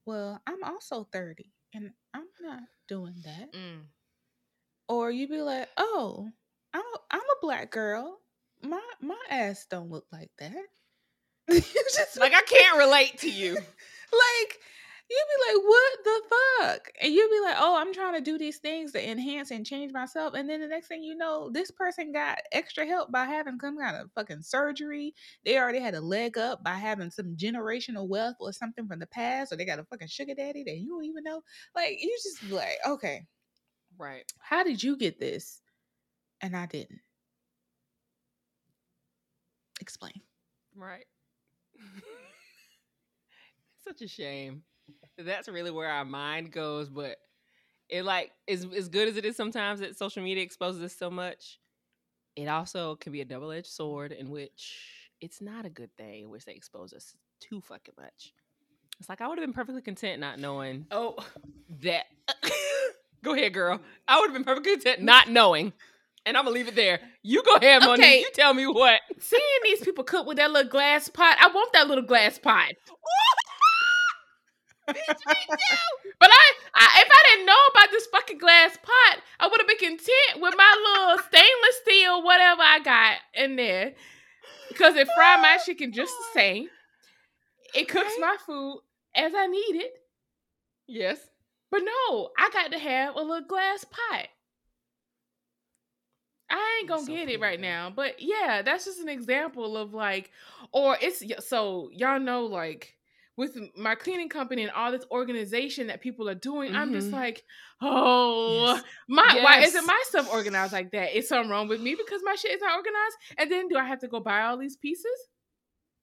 [0.05, 3.53] well, I'm also 30, and I'm not doing that.
[3.53, 3.85] Mm.
[4.87, 6.29] Or you be like, oh,
[6.73, 8.19] I'm a, I'm a black girl.
[8.63, 10.53] My my ass don't look like that.
[11.49, 14.59] you just like i can't relate to you like
[15.11, 16.91] you'd be like, what the fuck?
[17.01, 19.91] And you'd be like, oh, I'm trying to do these things to enhance and change
[19.91, 20.33] myself.
[20.33, 23.77] And then the next thing you know, this person got extra help by having some
[23.77, 25.13] kind of fucking surgery.
[25.45, 29.07] They already had a leg up by having some generational wealth or something from the
[29.07, 31.41] past, or they got a fucking sugar daddy that you don't even know.
[31.75, 33.25] Like, you just be like, okay,
[33.97, 35.61] right how did you get this?
[36.41, 37.01] And I didn't.
[39.79, 40.21] Explain.
[40.75, 41.05] Right.
[43.83, 44.63] Such a shame.
[45.17, 47.17] That's really where our mind goes, but
[47.89, 51.09] it like is as good as it is sometimes that social media exposes us so
[51.09, 51.59] much.
[52.35, 54.79] It also can be a double edged sword in which
[55.19, 58.33] it's not a good thing in which they expose us too fucking much.
[58.99, 61.15] It's like I would have been perfectly content not knowing Oh,
[61.81, 62.05] that.
[63.23, 63.81] go ahead, girl.
[64.07, 65.73] I would have been perfectly content not knowing.
[66.23, 66.99] And I'm gonna leave it there.
[67.23, 68.05] You go ahead, Monique.
[68.05, 68.19] Okay.
[68.19, 69.01] You tell me what.
[69.19, 72.73] seeing these people cook with that little glass pot, I want that little glass pot.
[74.87, 79.67] But I, I, if I didn't know about this fucking glass pot, I would have
[79.67, 83.93] been content with my little stainless steel whatever I got in there,
[84.69, 86.69] because it fried my chicken just the same.
[87.73, 88.81] It cooks my food
[89.15, 89.93] as I need it.
[90.87, 91.29] Yes.
[91.71, 94.27] But no, I got to have a little glass pot.
[96.49, 99.93] I ain't gonna So get it right now, but yeah, that's just an example of
[99.93, 100.31] like,
[100.73, 102.95] or it's so y'all know like
[103.41, 107.13] with my cleaning company and all this organization that people are doing, I'm just Mhm.
[107.13, 107.43] like,
[107.81, 108.83] oh, Yes.
[109.09, 111.17] my why isn't my stuff organized like that?
[111.17, 113.17] Is something wrong with me because my shit is not organized?
[113.37, 115.17] And then do I have to go buy all these pieces?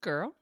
[0.03, 0.37] girl,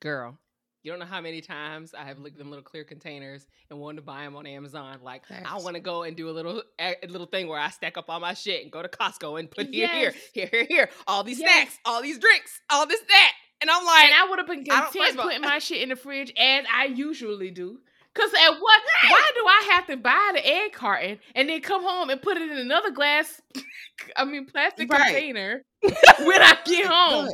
[0.00, 0.38] girl,
[0.82, 3.78] You don't know how many times I have looked at them little clear containers and
[3.80, 4.98] wanted to buy them on Amazon.
[5.02, 7.70] Like I want to go and do a little a a little thing where I
[7.70, 10.64] stack up all my shit and go to Costco and put here, here, here, here,
[10.68, 11.50] here, all these Yes.
[11.50, 13.32] snacks, all these drinks, all this that,
[13.64, 15.80] and I'm like, And I would have been I don't- first content putting my shit
[15.82, 17.78] in the fridge as I usually do.
[18.14, 18.82] Cause at what?
[19.08, 22.36] Why do I have to buy the egg carton and then come home and put
[22.36, 23.40] it in another glass?
[24.16, 25.06] I mean, plastic Right.
[25.06, 27.28] container when I get home.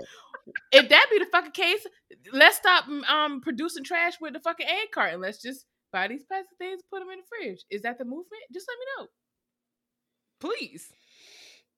[0.73, 1.85] If that be the fucking case,
[2.33, 5.21] let's stop mm, um producing trash with the fucking egg carton.
[5.21, 7.63] Let's just buy these plastic things, put them in the fridge.
[7.71, 8.43] Is that the movement?
[8.55, 9.09] Just let me know.
[10.41, 10.93] please.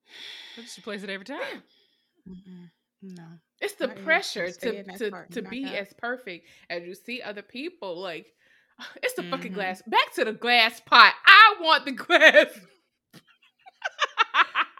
[0.57, 1.63] I just replace it every time.
[2.29, 2.69] mm-mm,
[3.01, 3.23] no.
[3.63, 7.99] It's the pressure to to, to be as perfect as you see other people.
[7.99, 8.27] Like
[9.01, 9.55] it's the fucking Mhm.
[9.55, 9.81] glass.
[9.87, 11.13] Back to the glass pot.
[11.25, 12.47] I want the glass.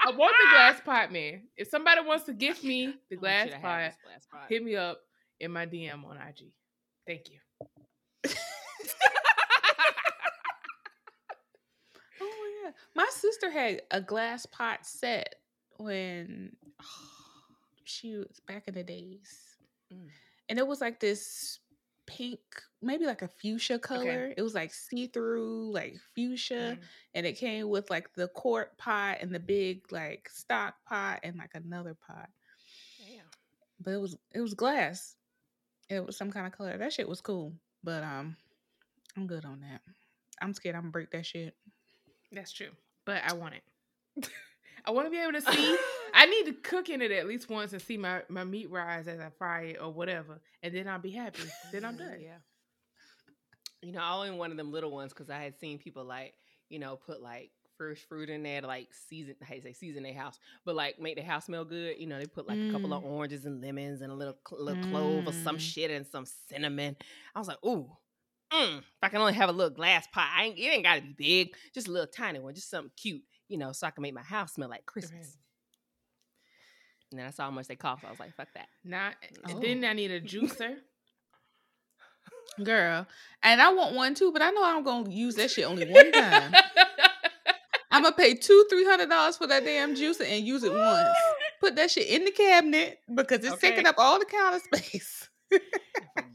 [0.05, 1.43] I want the glass pot, man.
[1.55, 4.41] If somebody wants to gift me the Oh, glass shit, I have pot, glass pot.
[4.49, 4.99] hit me up
[5.39, 6.51] in my DM on IG.
[7.07, 7.39] Thank you.
[12.21, 12.29] Oh
[12.63, 12.73] my god.
[12.95, 15.35] My sister had a glass pot set
[15.77, 16.87] when she
[18.03, 19.57] was back in the days.
[19.91, 20.09] Mm.
[20.49, 21.59] And it was like this
[22.05, 22.39] pink,
[22.81, 24.33] maybe like a fuchsia color.
[24.35, 26.77] It was like see-through, like fuchsia.
[26.77, 26.79] Mm.
[27.15, 31.37] And it came with like the quart pot and the big like stock pot and
[31.37, 32.29] like another pot.
[32.99, 33.25] Damn.
[33.79, 35.15] But it was it was glass.
[35.89, 36.77] It was some kind of color.
[36.77, 37.53] That shit was cool.
[37.83, 38.35] But um
[39.15, 39.81] I'm good on that.
[40.41, 41.55] I'm scared I'm gonna break that shit.
[42.31, 42.71] That's true.
[43.05, 44.29] But I want it.
[44.85, 45.77] I want to be able to see.
[46.23, 49.09] I need to cook in it at least once and see my, my meat rise
[49.09, 50.39] as I fry it or whatever.
[50.61, 51.43] And then I'll be happy.
[51.73, 52.17] Then I'm done.
[52.21, 52.37] Yeah.
[53.81, 56.33] You know, I only one of them little ones because I had seen people like,
[56.69, 60.03] you know, put like fresh fruit in there to like season, how you say season
[60.03, 61.97] their house, but like make the house smell good.
[61.99, 64.63] You know, they put like a couple of oranges and lemons and a little cl-
[64.63, 65.59] little clove or some Mm.
[65.59, 66.95] shit and some cinnamon.
[67.35, 67.89] I was like, ooh.
[68.53, 70.95] Mm, if I can only have a little glass pot, I ain't, it ain't got
[70.95, 73.91] to be big, just a little tiny one, just something cute, you know, so I
[73.91, 75.37] can make my house smell like Christmas.
[77.13, 78.03] And then I saw how much they cost.
[78.03, 78.69] I was like, fuck that.
[78.83, 79.13] Not.
[79.47, 79.59] Oh.
[79.59, 80.77] Then I need a juicer.
[82.63, 83.05] Girl.
[83.43, 86.11] And I want one too, but I know I'm gonna use that shit only one
[86.11, 86.51] time.
[87.91, 91.07] I'm gonna pay two, three hundred dollars for that damn juicer and use it once.
[91.59, 95.29] Put that shit in the cabinet because it's taking up all the counter space.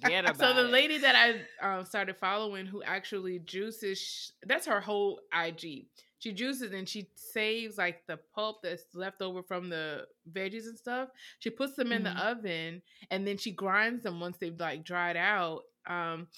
[0.03, 0.70] Forget about so the it.
[0.70, 1.16] lady that
[1.61, 5.87] I um, started following, who actually juices, sh- that's her whole IG.
[6.21, 10.77] She juices and she saves like the pulp that's left over from the veggies and
[10.77, 11.11] stuff.
[11.39, 12.05] She puts them in Mhm.
[12.14, 16.29] the oven and then she grinds them once they've like dried out, um,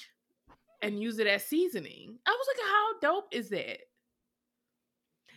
[0.83, 2.19] and use it as seasoning.
[2.27, 3.81] I was like, how dope is that?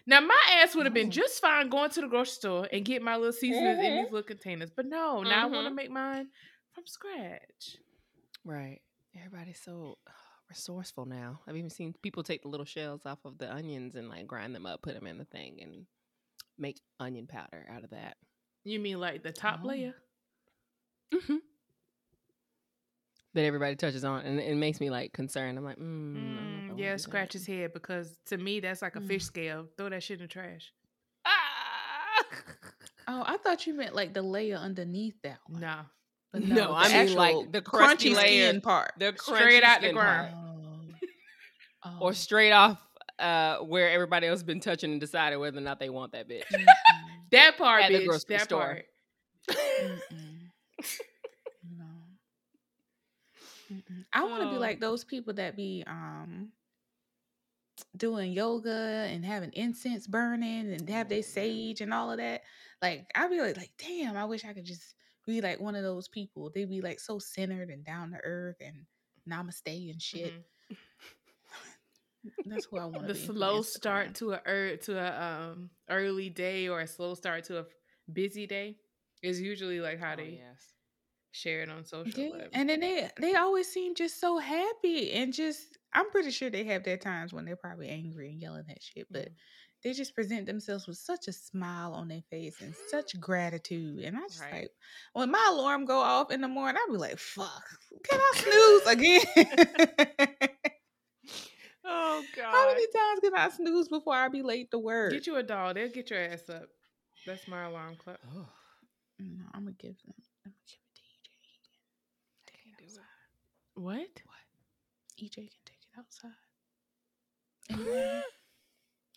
[0.05, 1.11] Now my ass would have been Oh.
[1.11, 4.03] just fine going to the grocery store and get my little seasonings in Mhm.
[4.03, 6.29] these little containers, but no, now I want to make mine
[6.73, 7.77] from scratch.
[8.43, 8.81] Right.
[9.15, 9.99] Everybody's so
[10.49, 11.41] resourceful now.
[11.47, 14.53] I've even seen people take the little shells off of the onions and like grind
[14.55, 15.85] them up, put them in the thing, and
[16.57, 18.17] make onion powder out of that.
[18.63, 19.67] You mean like the top Oh.
[19.67, 19.93] layer?
[21.13, 21.37] Mm-hmm.
[23.35, 25.57] That everybody touches on, and it makes me like concerned.
[25.57, 28.15] I'm like, mm, I don't know if I Mm, yeah, do scratch his head because
[28.27, 29.07] to me that's like a Mm.
[29.07, 29.67] fish scale.
[29.75, 30.71] Throw that shit in the trash.
[31.25, 32.25] Ah!
[33.07, 35.61] Oh, I thought you meant like the layer underneath that one.
[35.61, 35.79] No,
[36.33, 38.47] But No, the I mean, like, the crusty crunchy layer.
[38.49, 38.91] skin part.
[38.97, 40.33] The Straight out the skin ground.
[41.85, 41.97] Oh.
[41.99, 42.79] or straight off
[43.19, 46.43] uh, where everybody else been touching and decided whether or not they want that bitch.
[46.49, 46.63] Mm-mm.
[47.31, 48.61] that part, At the grocery That store.
[48.61, 48.85] part.
[49.51, 49.99] Mm-mm.
[51.77, 51.83] no.
[53.73, 54.05] Mm-mm.
[54.13, 54.59] I want to be Oh.
[54.59, 56.53] like those people that be um
[57.97, 62.43] doing yoga and having incense burning and have their sage and all of that.
[62.81, 64.95] Like I'd be like, like, damn, I wish I could just
[65.25, 66.51] be like one of those people.
[66.53, 68.85] They be like so centered and down to earth and
[69.29, 70.33] namaste and shit.
[70.33, 70.77] Mhm.
[72.45, 73.25] That's who I want to The be.
[73.27, 75.21] for slow start to a er, to a
[75.51, 77.65] um early day or a slow start to a
[78.11, 78.77] busy day
[79.21, 80.73] is usually like how Oh, they yes.
[81.31, 82.17] share it on social.
[82.17, 86.31] Yeah, but- and then they they always seem just so happy and just I'm pretty
[86.31, 89.35] sure they have their times when they're probably angry and yelling at shit, but Mhm.
[89.83, 92.87] They just present themselves with such a smile on their face and mm-hmm.
[92.89, 94.03] such gratitude.
[94.03, 94.53] And I just Right.
[94.53, 94.71] like
[95.13, 97.63] when my alarm go off in the morning, I'll be like, "Fuck,
[98.03, 100.49] can I snooze again?"
[101.85, 102.51] Oh God.
[102.51, 105.11] How many times can I snooze before I be late to work?
[105.11, 105.73] Get you a doll.
[105.73, 106.69] They'll get your ass up.
[107.25, 108.19] That's my alarm clock.
[108.35, 108.47] Oh,
[109.19, 110.13] no, I'm gonna give them.
[110.45, 110.93] I'm gonna give it
[112.45, 112.87] to EJ.
[112.87, 113.81] Do it.
[113.81, 114.21] What?
[114.25, 114.45] What?
[115.21, 116.31] EJ can take it outside.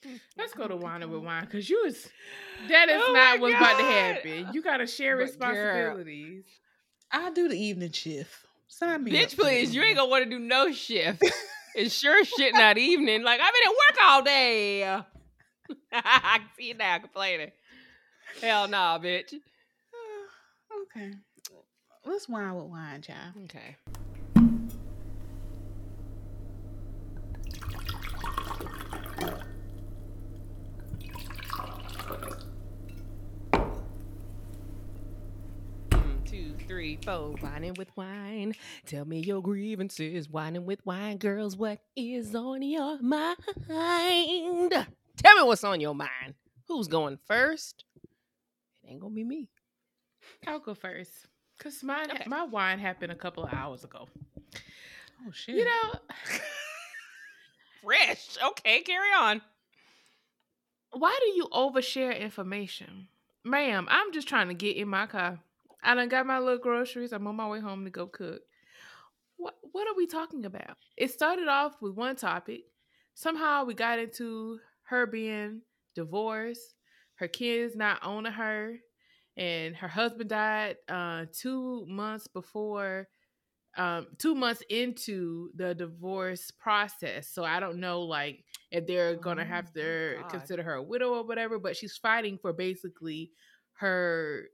[0.36, 2.09] Let's go to oh Wine I with Wine because you is
[2.68, 4.49] that is Oh not what's about to happen.
[4.53, 6.44] You gotta share But girl, responsibilities.
[7.11, 8.34] I do the evening shift.
[8.68, 11.22] Sign me Bitch, for please, you ain't gonna want to do no shift.
[11.78, 13.22] It's sure shit not evening.
[13.22, 14.82] Like I've been at work all day.
[15.92, 17.51] I can see you now complaining.
[18.40, 19.34] Hell nah, bitch.
[20.82, 21.12] okay.
[22.07, 23.34] Let's wine with wine, child.
[23.44, 23.76] Okay.
[35.90, 37.35] One, two, three, four.
[37.41, 38.55] Whining with wine.
[38.87, 40.29] Tell me your grievances.
[40.29, 41.57] Whining with wine, girls.
[41.57, 43.39] What is on your mind?
[43.69, 46.35] Tell me what's on your mind.
[46.69, 47.85] Who's going first?
[48.85, 49.49] It ain't gonna be me.
[50.47, 51.11] I'll go first.
[51.59, 52.25] Cause mine, Okay.
[52.27, 54.09] my wine happened a couple of hours ago.
[55.27, 55.55] Oh shit.
[55.57, 55.95] You know,
[57.83, 58.37] Fresh.
[58.45, 59.41] Okay, carry on.
[60.93, 63.09] why do you overshare information,
[63.45, 63.87] ma'am?
[63.91, 65.39] I'm just trying to get in my car.
[65.83, 67.12] I done got my little groceries.
[67.12, 68.43] I'm on my way home to go cook.
[69.37, 70.77] What What are we talking about?
[70.97, 72.62] It started off with one topic.
[73.14, 75.62] Somehow we got into her being
[75.95, 76.74] divorced,
[77.16, 78.77] her kids not owning her,
[79.37, 83.09] and her husband died uh, two months before.
[83.77, 89.43] Um, two months into the divorce process, so I don't know, like if they're gonna
[89.43, 90.31] Oh, have to God.
[90.31, 91.59] consider her a widow or whatever.
[91.59, 93.33] But she's fighting for basically
[93.74, 94.49] her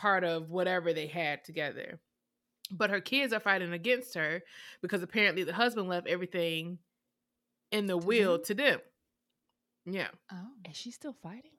[0.00, 2.00] part of whatever they had together.
[2.70, 4.42] But her kids are fighting against her
[4.80, 6.78] because apparently the husband left everything
[7.70, 8.44] in the will them?
[8.44, 8.80] to them.
[9.84, 10.08] Yeah.
[10.32, 10.48] Oh.
[10.64, 11.50] And she's still fighting?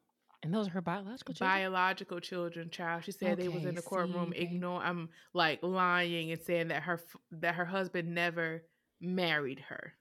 [0.43, 1.59] And those are her biological children?
[1.59, 3.03] Biological children, child.
[3.03, 4.49] She said they was in the courtroom see, babe.
[4.53, 6.99] ignore I'm like lying and saying that her
[7.31, 8.63] that her husband never
[8.99, 9.93] married her.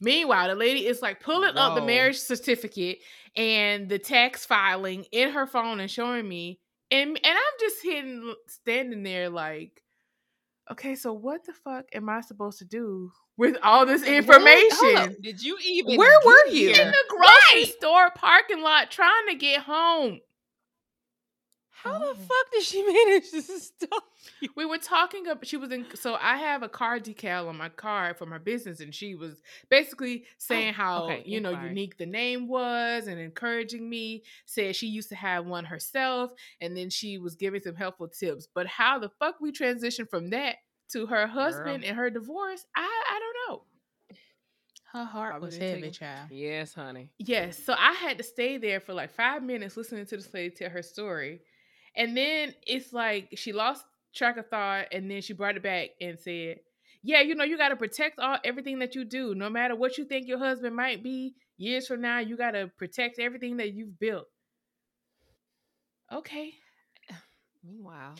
[0.00, 2.98] Meanwhile, the lady is like pulling up the marriage certificate
[3.36, 6.60] and the tax filing in her phone and showing me,
[6.92, 9.82] and and I'm just hitting, standing there like,
[10.70, 15.42] okay, so what the fuck am I supposed to do with all this information Did
[15.42, 16.70] you even Where were you?
[16.70, 17.72] in the grocery Right.
[17.78, 20.20] store parking lot trying to get home?
[21.82, 22.12] How Oh.
[22.12, 24.04] the fuck did she manage to stop?
[24.56, 27.68] We were talking about she was in so I have a car decal on my
[27.68, 31.68] car for my business and she was basically oh, saying how okay, you know inquiry.
[31.70, 36.30] unique the name was and encouraging me said she used to have one herself
[36.60, 40.30] and then she was giving some helpful tips but how the fuck we transitioned from
[40.30, 40.56] that
[40.90, 41.88] to her husband Girl.
[41.88, 43.64] and her divorce I I don't know
[44.92, 46.28] Her heart Probably was didn't heavy, child.
[46.30, 47.08] Yes, honey.
[47.18, 47.58] Yes.
[47.64, 50.68] So I had to stay there for like five minutes listening to this lady tell
[50.70, 51.40] her story.
[51.96, 53.84] And then it's like she lost
[54.14, 56.60] track of thought and then she brought it back and said,
[57.02, 59.34] Yeah, you know, you gotta protect all everything that you do.
[59.34, 63.18] No matter what you think your husband might be years from now, you gotta protect
[63.18, 64.28] everything that you've built.
[66.12, 66.54] Okay.
[67.64, 68.14] Meanwhile,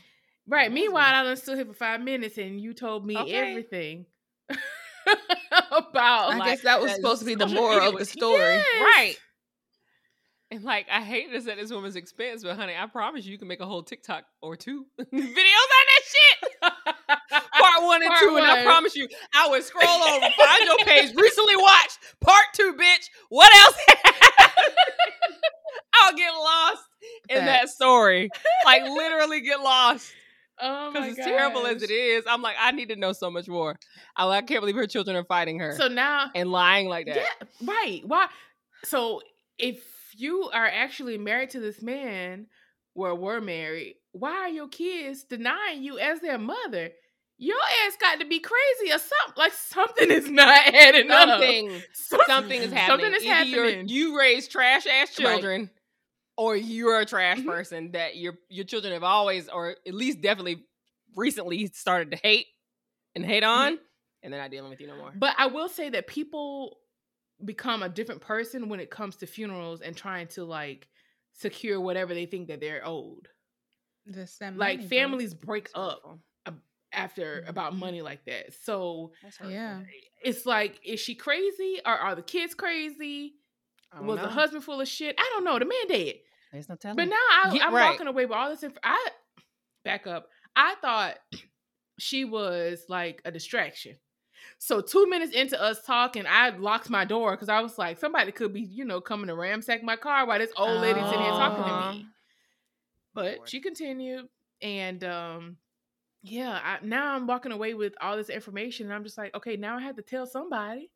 [0.47, 0.73] Right.
[0.73, 3.51] Meanwhile, I done stood here for five minutes and you told me Okay.
[3.51, 4.07] everything
[5.71, 8.39] about I like, guess that was supposed to be the moral of the story.
[8.41, 8.83] Yes.
[8.83, 9.17] right.
[10.57, 13.39] And like, I hate this at this woman's expense, but honey, I promise you, you
[13.39, 16.53] can make a whole TikTok or two videos on that shit.
[17.59, 20.77] Part one and Part two, and I promise you, I would scroll over, find your
[20.85, 23.07] page, recently watched part two, bitch.
[23.31, 23.77] What else?
[26.03, 26.83] I'll get lost
[27.31, 27.75] in that Facts.
[27.75, 28.29] story,
[28.67, 30.13] like literally get lost.
[30.61, 33.31] Oh my Because as terrible as it is, I'm like, I need to know so
[33.31, 33.77] much more.
[34.17, 37.17] I, I can't believe her children are fighting her So now and lying like that.
[37.17, 38.03] Yeah, right.
[38.05, 38.29] Why?
[38.85, 39.23] So
[39.59, 39.83] if
[40.15, 42.47] you are actually married to this man,
[42.95, 46.91] or were married, why are your kids denying you as their mother?
[47.39, 47.57] Your
[47.87, 49.35] ass got to be crazy or something.
[49.37, 51.29] Like something is not adding up.
[51.29, 53.13] Something, Something- something is happening.
[53.13, 53.89] Something is Either happening.
[53.89, 55.31] You raise trash ass Right.
[55.33, 55.71] children,
[56.37, 57.47] or you're a trash Mhm.
[57.47, 60.65] person that your your children have always, or at least definitely
[61.17, 62.47] recently started to hate
[63.15, 63.79] and hate on,
[64.23, 65.13] and they're not dealing with you no more.
[65.17, 66.79] But I will say that people
[67.45, 70.89] become a different person when it comes to funerals and trying to like
[71.33, 73.29] secure whatever they think that they're owed.
[74.11, 74.99] Just that Like money, bro.
[74.99, 76.19] families break up
[76.93, 77.79] after about Mhm.
[77.79, 78.53] money like that.
[78.53, 79.13] So
[79.49, 79.83] Yeah.
[80.23, 83.37] it's like, is she crazy or are the kids crazy?
[83.99, 84.23] Was know.
[84.27, 85.15] the husband full of shit?
[85.19, 85.59] I don't know.
[85.59, 86.17] The man dead.
[86.53, 86.97] There's no telling.
[86.97, 87.91] But now I, Yeah, I'm right.
[87.91, 88.63] walking away with all this.
[88.63, 89.09] Inf- I
[89.85, 90.29] back up.
[90.55, 91.19] I thought
[91.99, 93.97] she was like a distraction.
[94.59, 98.33] So two minutes into us talking, I locked my door because I was like, somebody
[98.33, 101.31] could be, you know, coming to ramsack my car while this old lady sitting here
[101.31, 102.07] talking to me.
[103.15, 103.49] But Lord.
[103.49, 104.29] she continued,
[104.63, 105.57] and um,
[106.23, 109.57] yeah, I, now I'm walking away with all this information, and I'm just like, okay,
[109.57, 110.91] now I have to tell somebody.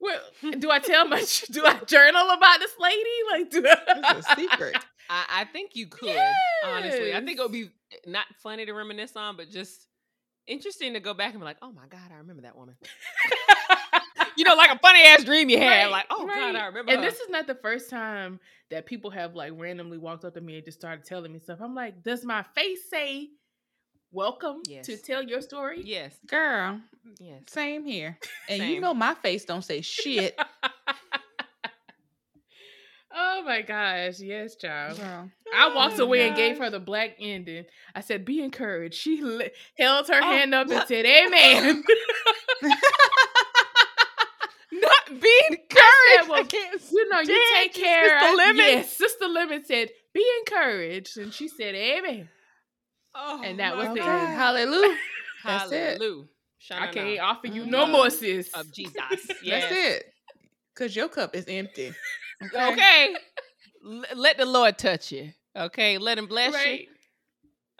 [0.00, 0.20] Well,
[0.58, 1.24] do I tell my?
[1.50, 3.02] Do I journal about this lady?
[3.30, 4.14] Like, do I?
[4.18, 4.76] It's a secret.
[5.08, 6.18] I, I think you could
[6.64, 7.14] honestly.
[7.14, 7.70] I think it would be
[8.06, 9.86] not funny to reminisce on, but just
[10.46, 12.74] interesting to go back and be like, oh my God, I remember that woman.
[14.36, 15.84] you know, like a funny ass dream you had.
[15.84, 16.54] Right, like, oh God, right.
[16.56, 17.10] I remember And her.
[17.10, 18.38] this is not the first time
[18.70, 21.58] that people have like randomly walked up to me and just started telling me stuff.
[21.60, 23.28] I'm like, does my face say
[24.12, 25.82] welcome to tell your story?
[25.84, 26.16] yes.
[26.26, 26.80] Girl,
[27.20, 27.42] Yes.
[27.48, 28.18] same here.
[28.48, 30.38] And you know my face don't say shit.
[33.18, 34.98] Oh my gosh, yes, child.
[34.98, 35.30] Girl.
[35.54, 37.64] I oh walked Oh, away and gave her the black ending.
[37.94, 41.82] I said, "Be encouraged." She li- held her Oh, hand up and said, "Amen."
[44.72, 46.28] Not said, encouraged.
[46.28, 46.44] well,
[46.92, 48.20] you know, you take care.
[48.20, 48.56] Sister Lemon.
[48.56, 52.28] Yes, Sister Lemon said, "Be encouraged," and she said, "Amen."
[53.14, 54.34] Oh, And that was my the end.
[54.34, 54.96] Hallelujah.
[55.44, 55.98] That's it.
[55.98, 56.24] Hallelujah.
[56.70, 57.92] I can't offer you no mm-hmm.
[57.92, 58.50] more, sis.
[58.52, 58.94] Of Jesus.
[58.96, 60.04] That's it.
[60.74, 61.94] Cause your cup is empty.
[62.42, 63.14] Okay.
[63.84, 65.32] L- let the Lord touch you.
[65.56, 65.98] Okay.
[65.98, 66.80] Let him bless Right.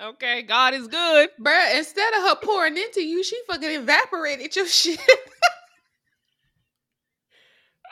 [0.01, 0.07] you.
[0.09, 0.43] Okay.
[0.43, 1.31] God is good.
[1.41, 4.99] Bruh, instead of her pouring into you, she fucking evaporated your shit.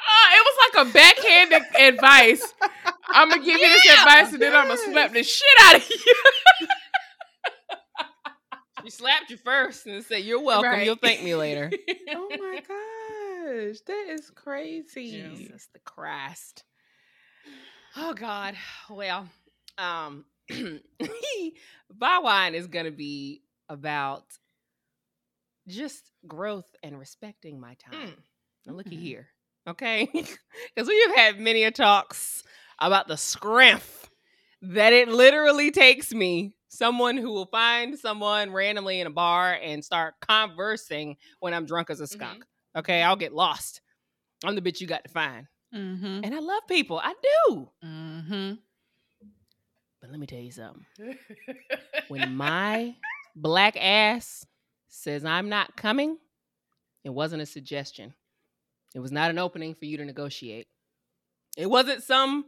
[0.06, 1.62] Ah, it was like a backhanded
[1.94, 2.52] advice.
[3.08, 5.88] I'm gonna give you this advice, and then I'm gonna slap the shit out of
[5.90, 5.96] you.
[8.84, 10.70] She slapped you first and said, You're welcome.
[10.70, 10.84] Right.
[10.84, 11.70] You'll thank me later.
[12.10, 12.60] oh my
[13.44, 13.80] gosh.
[13.86, 15.10] That is crazy.
[15.10, 16.64] Jesus the Christ.
[17.96, 18.54] Oh God.
[18.90, 19.28] Well,
[19.78, 20.24] um
[21.94, 24.24] Buy Wine is gonna be about
[25.66, 28.08] just growth and respecting my time.
[28.08, 28.16] Mm.
[28.66, 29.00] Now looky Mhm.
[29.02, 29.28] here.
[29.66, 30.08] Okay?
[30.74, 32.42] Because we have had many a talks
[32.78, 33.82] about the scrimp
[34.60, 39.84] that it literally takes me, someone who will find someone randomly in a bar and
[39.84, 42.44] start conversing when I'm drunk as a skunk.
[42.76, 43.80] Okay, I'll get lost.
[44.44, 45.46] I'm the bitch you got to find.
[45.74, 46.20] Mm-hmm.
[46.24, 47.00] And I love people.
[47.02, 47.68] I do.
[47.84, 48.52] Mm-hmm.
[50.00, 50.84] But let me tell you something.
[52.08, 52.94] When my
[53.34, 54.46] black ass
[54.88, 56.18] says I'm not coming,
[57.04, 58.14] it wasn't a suggestion.
[58.94, 60.68] It was not an opening for you to negotiate.
[61.56, 62.44] It wasn't some,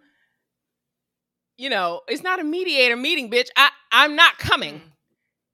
[1.57, 3.49] you know, it's not a mediator meeting, bitch.
[3.57, 4.81] I, I'm not coming.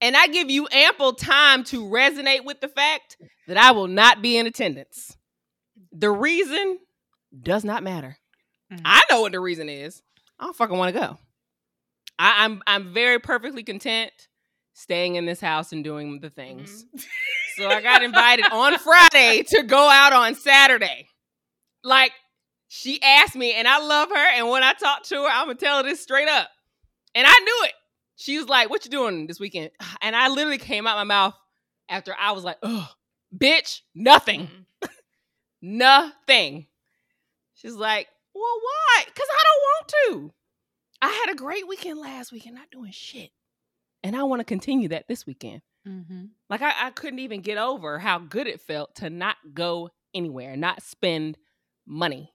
[0.03, 3.15] And I give you ample time to resonate with the fact
[3.47, 5.15] that I will not be in attendance.
[5.91, 6.79] The reason
[7.41, 8.17] does not matter.
[8.71, 8.81] Mhm.
[8.83, 10.01] I know what the reason is.
[10.39, 11.17] I don't fucking want to go.
[12.19, 14.11] I, I'm I'm very perfectly content
[14.73, 16.83] staying in this house and doing the things.
[16.85, 17.05] Mhm.
[17.55, 21.07] So I got invited on Friday to go out on Saturday.
[21.83, 22.11] Like
[22.67, 24.15] she asked me, and I love her.
[24.35, 26.49] And when I talk to her, I'm gonna tell her this straight up.
[27.15, 27.73] And I knew it.
[28.15, 31.33] She was like, "What you doing this weekend?" And I literally came out my mouth
[31.89, 32.87] after I was like, "Ugh,
[33.35, 34.47] bitch, nothing,
[34.83, 34.89] Mhm.
[35.61, 36.67] nothing."
[37.55, 39.03] She's like, "Well, why?
[39.05, 39.93] Because I don't want
[40.31, 40.33] to.
[41.01, 43.31] I had a great weekend last weekend, not doing shit,
[44.03, 46.25] and I want to continue that this weekend." Mm-hmm.
[46.49, 50.55] Like I, I couldn't even get over how good it felt to not go anywhere,
[50.55, 51.37] not spend
[51.85, 52.31] money.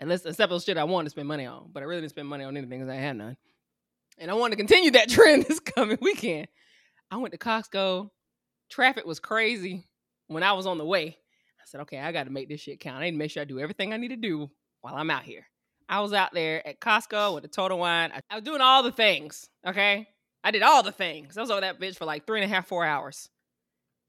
[0.00, 1.68] Unless except those shit I wanted to spend money on.
[1.72, 3.36] But I really didn't spend money on anything because I had none.
[4.18, 6.48] And I want to continue that trend this coming weekend.
[7.10, 8.10] I went to Costco.
[8.70, 9.86] Traffic was crazy
[10.28, 11.16] when I was on the way.
[11.60, 12.98] I said, okay, I got to make this shit count.
[12.98, 14.50] I need to make sure I do everything I need to do
[14.80, 15.46] while I'm out here.
[15.88, 18.10] I was out there at Costco with the Total Wine.
[18.30, 20.08] I, was doing all the things, okay?
[20.42, 21.36] I did all the things.
[21.36, 23.28] I was over that bitch for like three and a half, four hours.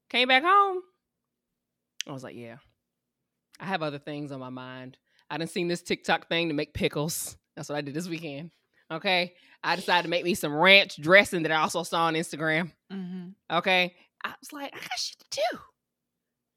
[0.08, 0.80] Came back home.
[2.06, 2.56] I was like, yeah,
[3.58, 4.96] I have other things on my mind.
[5.28, 7.36] I done seen this TikTok thing to make pickles.
[7.56, 8.50] That's what I did this weekend.
[8.90, 9.34] Okay.
[9.66, 12.70] I decided to make me some ranch dressing that I also saw on Instagram.
[12.92, 13.56] Mm-hmm.
[13.58, 13.96] Okay.
[14.24, 15.58] I was like, I got shit to do.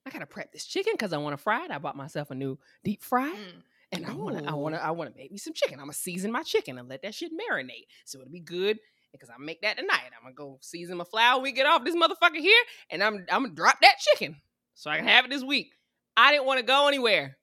[0.05, 1.71] I gotta prep this chicken because I want to fry it.
[1.71, 3.31] I bought myself a new deep fry.
[3.31, 3.63] Mm.
[3.91, 5.79] And I wanna, I wanna, I wanna make me some chicken.
[5.79, 7.87] I'm gonna season my chicken and let that shit marinate.
[8.05, 8.77] So it'll be good.
[9.11, 10.11] Because I make that tonight.
[10.15, 13.41] I'm gonna go season my flour we get off this motherfucker here, and I'm I'm
[13.41, 14.35] gonna drop that chicken
[14.75, 15.71] so I can have it this week.
[16.15, 17.38] I didn't want to go anywhere.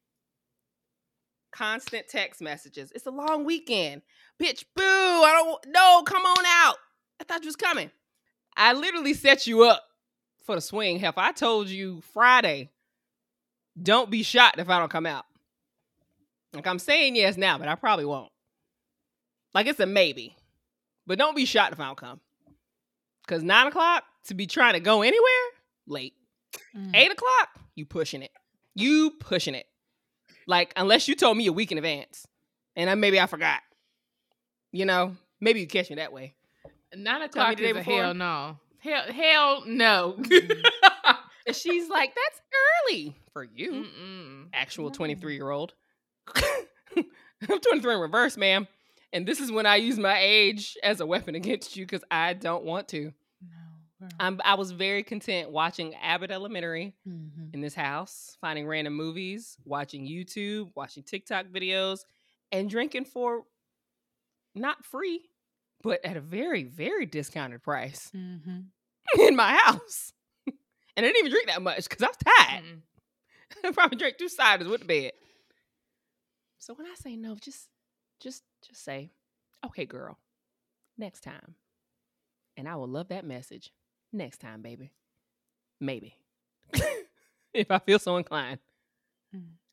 [1.52, 2.92] Constant text messages.
[2.94, 4.02] It's a long weekend,
[4.40, 4.64] bitch.
[4.74, 4.82] Boo!
[4.82, 5.66] I don't.
[5.72, 6.76] No, come on out.
[7.20, 7.90] I thought you was coming.
[8.56, 9.82] I literally set you up
[10.44, 10.98] for the swing.
[10.98, 12.70] Hell, I told you Friday.
[13.80, 15.24] Don't be shocked if I don't come out.
[16.54, 18.32] Like I'm saying yes now, but I probably won't.
[19.54, 20.34] Like it's a maybe.
[21.06, 22.20] But don't be shocked if I don't come.
[23.26, 25.46] Cause nine o'clock to be trying to go anywhere,
[25.86, 26.14] late.
[26.76, 26.94] Mm.
[26.94, 28.30] Eight o'clock, you pushing it.
[28.74, 29.66] You pushing it.
[30.46, 32.26] Like, unless you told me a week in advance.
[32.76, 33.60] And I, maybe I forgot.
[34.72, 36.34] You know, maybe you catch me that way.
[36.94, 38.02] Nine o'clock the day is a before.
[38.02, 38.58] hell no.
[38.78, 40.14] Hell, hell no.
[40.18, 40.62] Mhm.
[41.46, 42.40] And she's like, that's
[42.90, 44.46] early for you, Mm-mm.
[44.52, 45.74] actual 23 year old.
[46.36, 48.66] I'm 23 in reverse, ma'am.
[49.12, 52.32] And this is when I use my age as a weapon against you because I
[52.32, 53.12] don't want to.
[54.00, 54.08] Wow.
[54.20, 57.54] I'm, I was very content watching Abbott Elementary Mhm.
[57.54, 62.00] in this house, finding random movies, watching YouTube, watching TikTok videos,
[62.52, 63.44] and drinking for
[64.54, 65.30] not free,
[65.82, 68.66] but at a very, very discounted price Mhm.
[69.20, 70.12] in my house.
[70.46, 70.54] and
[70.96, 72.64] I didn't even drink that much because I was tired.
[72.64, 72.82] Mm-mm.
[73.64, 75.12] I probably drank two ciders with the bed.
[76.58, 77.68] So when I say no, just
[78.20, 79.10] just just say,
[79.64, 80.18] okay, girl,
[80.98, 81.54] next time.
[82.56, 83.70] And I will love that message.
[84.12, 84.92] Next time, baby.
[85.80, 86.16] Maybe.
[87.54, 88.58] if I feel so inclined.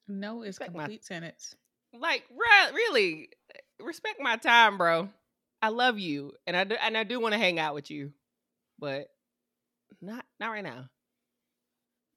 [0.07, 1.55] No it's Respect my- complete sentence.
[1.97, 3.29] Like, re- really,
[3.79, 5.09] respect my time, bro.
[5.61, 6.34] I love you.
[6.47, 8.11] And I do, and I do want to hang out with you.
[8.79, 9.07] But
[10.01, 10.89] not not right now.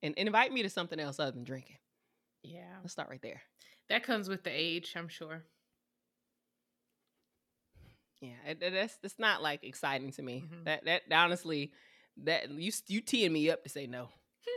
[0.03, 1.77] And, and invite me to something else other than drinking.
[2.43, 3.43] Yeah, Let's start right there.
[3.89, 5.45] that comes with the age, I'm sure.
[8.21, 10.45] Yeah, it, it- that's that's not like exciting to me.
[10.47, 10.65] Mhm.
[10.65, 11.71] That that honestly,
[12.25, 14.09] that you you teeing me up to say no.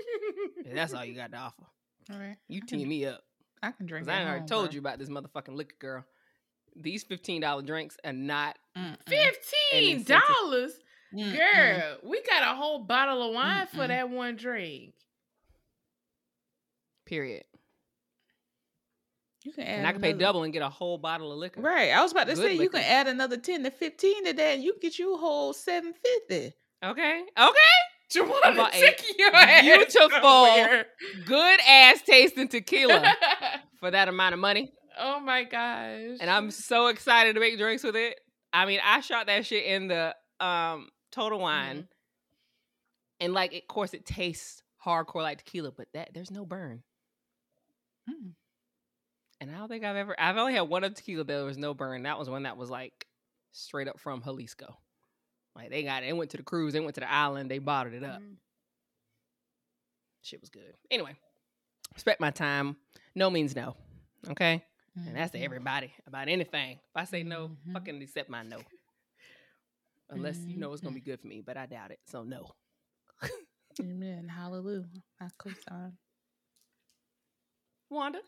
[0.74, 1.64] That's all you got to offer.
[2.12, 2.38] All right.
[2.48, 3.22] You teeing me up
[3.62, 4.08] I can drink.
[4.08, 4.74] I at already told bro.
[4.74, 6.06] you about this motherfucking liquor girl.
[6.76, 8.58] These fifteen dollar drinks are not.
[8.78, 8.96] Mm-mm.
[9.08, 10.26] Fifteen incentive.
[10.42, 10.72] dollars,
[11.14, 11.36] Mm-mm.
[11.36, 11.98] girl.
[12.04, 13.88] We got a whole bottle of wine for Mm-mm.
[13.90, 14.94] that one drink.
[17.06, 17.44] Period.
[19.44, 21.62] You can add And I can pay double and get a whole bottle of liquor.
[21.62, 21.92] Right.
[21.92, 24.56] I was about to Good say you can add another ten to fifteen to that.
[24.56, 26.54] And you get you whole seven fifty.
[26.84, 27.24] Okay.
[27.38, 27.58] Okay.
[28.14, 30.86] Jawanda, About a take your ass beautiful- somewhere.
[31.26, 33.14] Good ass tasting tequila
[33.80, 34.72] for that amount of money.
[34.98, 36.18] oh my gosh.
[36.20, 38.20] and I'm so excited to make drinks with it.
[38.52, 41.88] I mean, I shot that shit in the um total wine,
[43.20, 46.82] and like, of course, it tastes hardcore like tequila, but that there's no burn.
[48.10, 48.32] Mm.
[49.42, 50.16] And I don't think I've ever.
[50.20, 51.26] I've only had one of tequila.
[51.26, 52.04] There was no burn.
[52.04, 53.06] That was one that was like
[53.52, 54.78] straight up from Jalisco.
[55.56, 56.08] Like they got it.
[56.08, 56.74] They went to the cruise.
[56.74, 57.50] They went to the island.
[57.52, 58.22] They bottled it up.
[58.22, 58.36] Mm.
[60.22, 60.74] Shit was good.
[60.92, 61.16] Anyway,
[61.94, 62.76] respect my time.
[63.16, 63.76] No means no.
[64.30, 64.64] Okay.
[64.96, 65.46] And that's to Mhm.
[65.46, 66.78] everybody about anything.
[66.78, 67.74] If I say no, Mhm.
[67.74, 68.62] fucking accept my no.
[70.10, 72.00] Unless you know it's gonna be good for me, but I doubt it.
[72.06, 72.52] So no.
[73.80, 74.28] Amen.
[74.28, 74.86] Hallelujah.
[75.22, 75.98] I co-sign.
[77.90, 78.20] Wanda.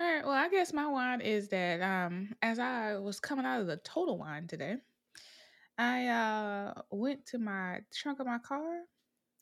[0.00, 0.24] All right.
[0.24, 3.76] Well, I guess my wine is that um as I was coming out of the
[3.78, 4.76] total wine today,
[5.82, 8.82] I uh went to my trunk of my car,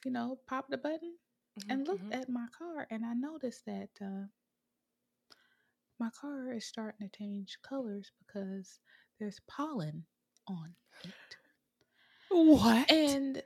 [0.05, 1.17] you know, popped the button
[1.69, 2.13] and looked Mhm.
[2.13, 4.27] at my car and I noticed that uh
[5.99, 8.81] my car is starting to change colors because
[9.19, 10.07] there's pollen
[10.49, 10.75] on
[11.05, 11.37] it.
[12.31, 12.91] what?
[12.91, 13.43] And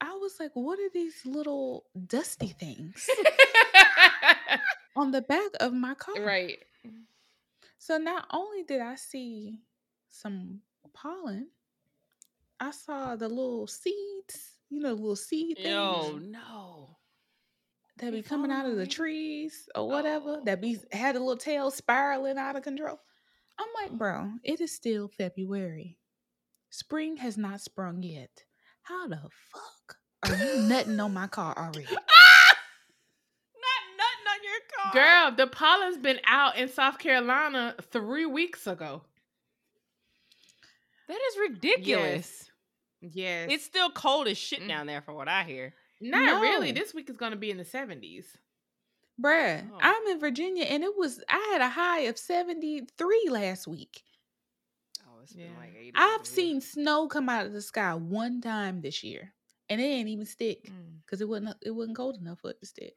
[0.00, 3.08] I was like, what are these little dusty things
[4.96, 6.14] on the back of my car?
[6.24, 6.58] right.
[7.78, 9.60] So not only did I see
[10.08, 10.62] some
[10.92, 11.48] pollen,
[12.60, 16.96] I saw the little seeds, you know, little seed things Oh no.
[17.98, 20.96] that they be coming out of the trees or whatever, that be Oh.
[20.96, 22.98] had a little tail spiraling out of control.
[23.58, 25.98] I'm like, bro, it is still February.
[26.70, 28.44] Spring has not sprung yet.
[28.82, 29.20] How the
[29.52, 31.86] fuck are you nutting on my car already?
[31.90, 34.92] Not nothing on your car.
[34.92, 39.02] Girl, the pollen's been out in South Carolina three weeks ago.
[41.08, 42.50] That is ridiculous.
[43.00, 43.14] Yes.
[43.14, 43.48] Yes.
[43.52, 44.68] It's still cold as shit Mm.
[44.68, 45.74] down there from what I hear.
[46.00, 46.72] not really.
[46.72, 48.36] This week is gonna be in the seventies.
[49.20, 49.78] Bruh, Oh.
[49.80, 54.02] I'm in Virginia and it was I had a high of 73 last week.
[55.06, 55.58] Oh, it's been, Yeah.
[55.58, 59.32] like 80 I've seen snow come out of the sky one time this year.
[59.70, 61.00] And it ain't even stick Mm.
[61.00, 62.94] because it wasn't it wasn't cold enough for it to stick.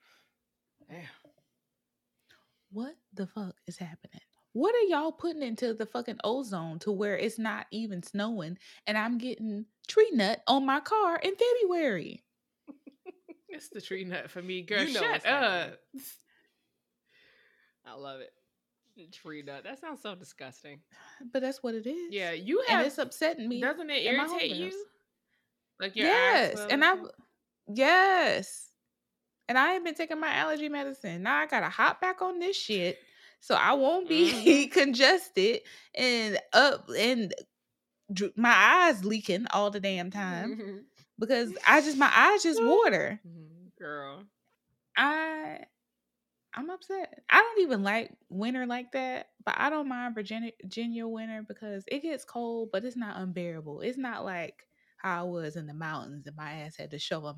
[2.71, 4.21] What the fuck is happening?
[4.53, 8.57] What are y'all putting into the fucking ozone to where it's not even snowing
[8.87, 12.23] and I'm getting tree nut on my car in February?
[13.49, 14.83] It's the tree nut for me, girl.
[14.83, 15.79] You know Shut up.
[17.85, 18.31] I love it.
[19.11, 19.63] Tree nut.
[19.63, 20.79] That sounds so disgusting.
[21.33, 22.13] But that's what it is.
[22.13, 22.79] Yeah, you have.
[22.79, 23.59] and it's upsetting me.
[23.59, 24.85] Doesn't it in my irritate you?
[25.79, 27.05] Like your eyes yes, and I shit?
[27.73, 28.69] yes,
[29.47, 31.23] and I ain't been taking my allergy medicine.
[31.23, 32.99] Now I gotta hop back on this shit,
[33.39, 34.69] so I won't be Mm-hmm.
[34.71, 35.61] congested
[35.95, 37.33] and up and
[38.35, 40.57] my eyes leaking all the damn time
[41.19, 43.19] because I just my eyes just water.
[43.25, 43.71] Mhm.
[43.77, 44.23] Girl.
[44.97, 45.65] I
[46.53, 47.23] I'm upset.
[47.29, 51.83] I don't even like winter like that, but I don't mind Virginia, Virginia winter because
[51.87, 53.81] it gets cold, but it's not unbearable.
[53.81, 54.63] It's not like
[54.97, 57.33] how I was in the mountains and my ass had to shovel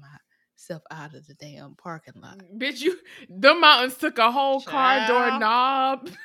[0.61, 2.37] myself out of the damn parking lot.
[2.37, 2.97] Mm, bitch, you
[3.29, 5.41] the mountains took a whole car door Child.
[5.41, 6.09] knob.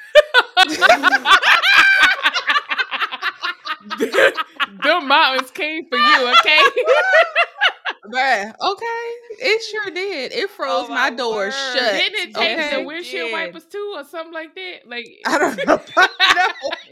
[3.98, 6.58] the mountains came for you, okay?
[8.14, 9.08] Okay,
[9.38, 10.32] it sure did.
[10.32, 11.52] It oh froze Oh, my my door word.
[11.52, 11.74] shut.
[11.74, 12.76] Didn't it take okay.
[12.82, 13.32] the windshield Did.
[13.32, 14.86] wipers too, or something like that?
[14.86, 15.80] Like I don't know.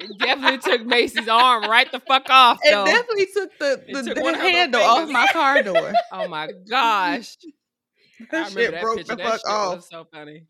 [0.00, 2.84] It definitely took Macy's arm right the fuck off, It though.
[2.84, 5.92] definitely took the, the, took the one of her little handle off my car door.
[6.12, 7.36] oh my gosh.
[8.20, 9.16] I That remember shit that broke picture.
[9.16, 9.76] the That fuck shit off.
[9.76, 10.44] was so funny.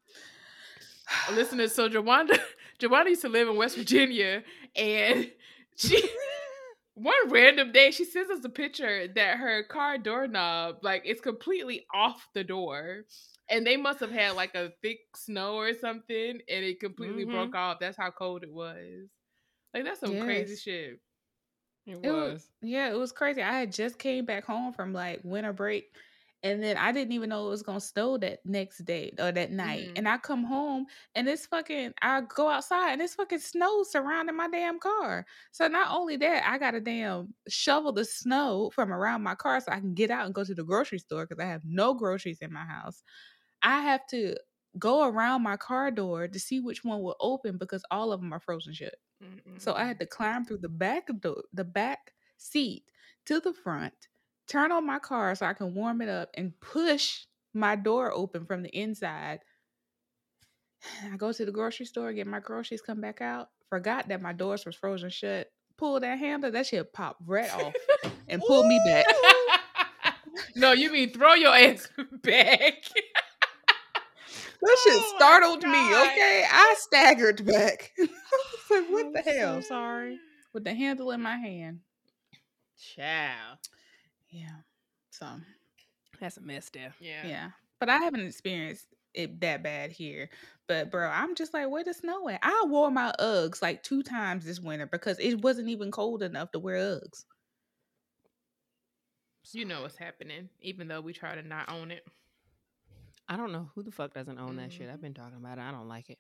[1.32, 2.38] listeners, so Jawanda,
[2.80, 4.42] Jawanda used to live in West Virginia,
[4.76, 5.30] and
[5.76, 6.02] she
[6.94, 11.86] one random day she sends us a picture that her car doorknob like it's completely
[11.94, 13.04] off the door.
[13.50, 17.30] And they must have had like a thick snow or something, and it completely Mhm.
[17.30, 17.78] broke off.
[17.80, 19.08] That's how cold it was.
[19.74, 21.00] Like that's some crazy shit.
[21.86, 22.34] It It was.
[22.34, 23.42] was yeah, it was crazy.
[23.42, 25.94] I had just came back home from like winter break,
[26.44, 29.50] and then I didn't even know it was gonna snow that next day or that
[29.52, 29.90] night.
[29.90, 29.98] Mhm.
[29.98, 31.94] And I come home and it's fucking.
[32.02, 35.26] I go outside and it's fucking snow surrounding my damn car.
[35.52, 39.60] So not only that, I got to damn shovel the snow from around my car
[39.60, 41.94] so I can get out and go to the grocery store because I have no
[41.94, 43.02] groceries in my house.
[43.62, 44.36] I have to
[44.78, 48.32] go around my car door to see which one will open because all of them
[48.32, 48.96] are frozen shut.
[49.58, 52.90] So I had to climb through the back door, the back seat
[53.26, 54.08] to the front,
[54.48, 58.46] turn on my car so I can warm it up, and push my door open
[58.46, 59.40] from the inside.
[61.12, 63.48] I go to the grocery store, get my groceries, come back out.
[63.70, 65.48] Forgot that my doors was frozen shut.
[65.76, 67.72] Pull that handle, that shit popped right off
[68.28, 69.06] and pulled me back.
[70.54, 71.88] no, you mean throw your ass
[72.22, 72.84] back.
[74.62, 75.68] That shit Oh startled me.
[75.78, 77.92] Okay, I staggered back.
[77.98, 78.08] I was
[78.70, 79.62] like, what oh, the I'm so hell?
[79.62, 80.18] sorry.
[80.54, 81.80] With the handle in my hand.
[82.78, 83.58] Child.
[84.34, 84.56] Yeah.
[85.10, 85.26] So
[86.20, 86.92] That's a mess there.
[87.00, 87.26] yeah.
[87.26, 87.50] Yeah.
[87.78, 90.28] But I haven't experienced it that bad here.
[90.66, 92.40] But bro, I'm just like, where the snow at?
[92.42, 96.50] I wore my Uggs like two times this winter because it wasn't even cold enough
[96.52, 97.24] to wear Uggs.
[99.52, 102.04] You know what's happening, even though we try to not own it.
[103.28, 104.90] I don't know who the fuck doesn't own that shit.
[104.90, 105.62] I've been talking about it.
[105.62, 106.18] I don't like it.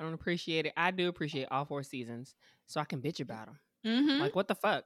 [0.00, 0.72] I don't appreciate it.
[0.76, 2.34] I do appreciate all four seasons,
[2.66, 3.58] so I can bitch about them.
[3.86, 4.20] Mm-hmm.
[4.20, 4.84] Like, what the fuck?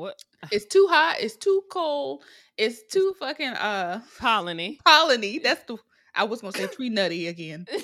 [0.00, 1.16] What it's too hot.
[1.20, 2.22] It's too cold.
[2.56, 4.78] It's too fucking uh colony?
[4.86, 5.42] polleny.
[5.42, 5.76] That's the
[6.14, 7.66] I was gonna say tree nutty again.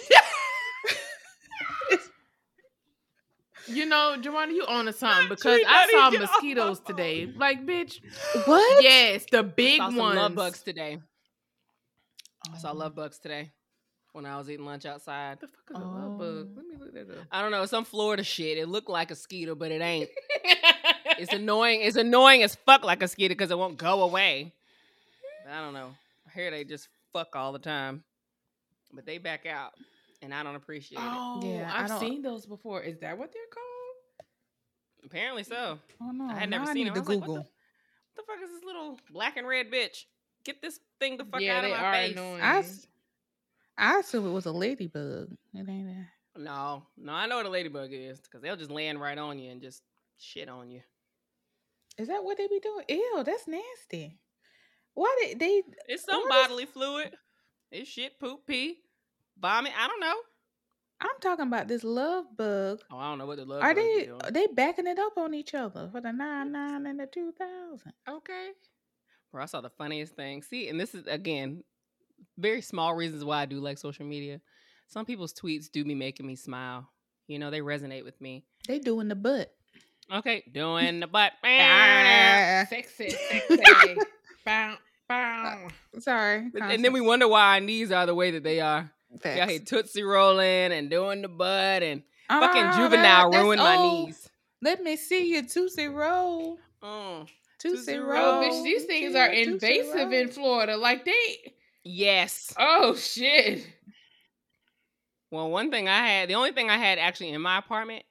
[3.69, 7.27] You know, Joanna, you own a something because I saw mosquitoes today.
[7.37, 7.99] Like, bitch,
[8.47, 8.83] What?
[8.85, 10.17] yes, the big saw some ones.
[10.17, 10.99] love bugs today.
[12.47, 12.59] I Oh.
[12.59, 13.51] saw love bugs today
[14.13, 15.39] when I was eating lunch outside.
[15.41, 16.47] What the fuck is a love bug?
[16.49, 16.55] Oh.
[16.55, 17.27] Let me look that up.
[17.33, 18.57] I don't know, some Florida shit.
[18.57, 20.09] It looked like a skeeter, but it ain't.
[21.19, 21.81] It's annoying.
[21.83, 24.53] It's annoying as fuck like a skeeter because it won't go away.
[25.51, 25.91] I don't know.
[26.27, 28.03] I hear they just fuck all the time,
[28.93, 29.75] but they back out,
[30.23, 31.05] and I don't appreciate it.
[31.05, 32.83] Oh, Yeah, I I've seen those before.
[32.83, 34.27] Is that what they're called?
[35.05, 35.79] Apparently so.
[36.03, 36.25] Oh no!
[36.29, 36.93] I had never I seen them.
[36.93, 37.35] I to was like, what Google.
[37.37, 40.05] the, what the fuck is this little black and red bitch?
[40.45, 42.13] Get this thing the fuck yeah, out of they my are face.
[42.17, 42.41] annoying.
[42.41, 42.87] I, s-
[43.79, 45.31] I assume it was a ladybug.
[45.55, 46.41] It ain't a.
[46.41, 49.51] No, no, I know what a ladybug is because they'll just land right on you
[49.53, 49.83] and just
[50.19, 50.81] shit on you.
[51.99, 52.85] Is that what they be doing?
[52.89, 54.19] Ew, that's nasty.
[54.95, 55.63] Why did they?
[55.89, 57.15] It's some What is- bodily fluid.
[57.73, 58.79] It's shit, poop, pee,
[59.39, 59.73] vomit.
[59.77, 60.15] I don't know.
[61.01, 62.81] I'm talking about this love bug.
[62.91, 64.09] Oh, I don't know what the love Are bug they?
[64.25, 67.33] Are they backing it up on each other for the nine nine and the two
[67.33, 67.93] thousand?
[68.09, 68.51] Okay.
[69.33, 70.43] Bro, I saw the funniest thing.
[70.43, 71.65] See, and this is again
[72.39, 74.41] very small reasons why I do like social media.
[74.89, 76.89] Some people's tweets do be making me smile.
[77.27, 78.45] You know, they resonate with me.
[78.69, 79.53] They doing the butt.
[80.13, 81.33] Okay, doing the butt.
[81.45, 83.97] Ah, sexy, sexy.
[84.45, 84.77] bow,
[85.09, 85.69] bow.
[85.99, 86.49] sorry.
[86.53, 88.91] But- And then we wonder why our knees are the way that they are.
[89.21, 89.37] Facts.
[89.37, 93.77] Yeah, he tootsie rolling and doing the butt and Ah, fucking juvenile that's ruined my
[93.77, 94.07] old.
[94.07, 94.29] knees.
[94.63, 96.59] Let me see your tootsie roll.
[96.83, 97.27] Mm.
[97.59, 98.17] Tootsie Tootsie roll.
[98.25, 100.77] Oh, bitch, these things are Yeah, Tootsie invasive in Florida.
[100.77, 101.55] Like they.
[101.85, 102.53] Yes.
[102.59, 103.67] Oh shit.
[105.31, 108.05] Well, one thing I had, the only thing I had actually in my apartment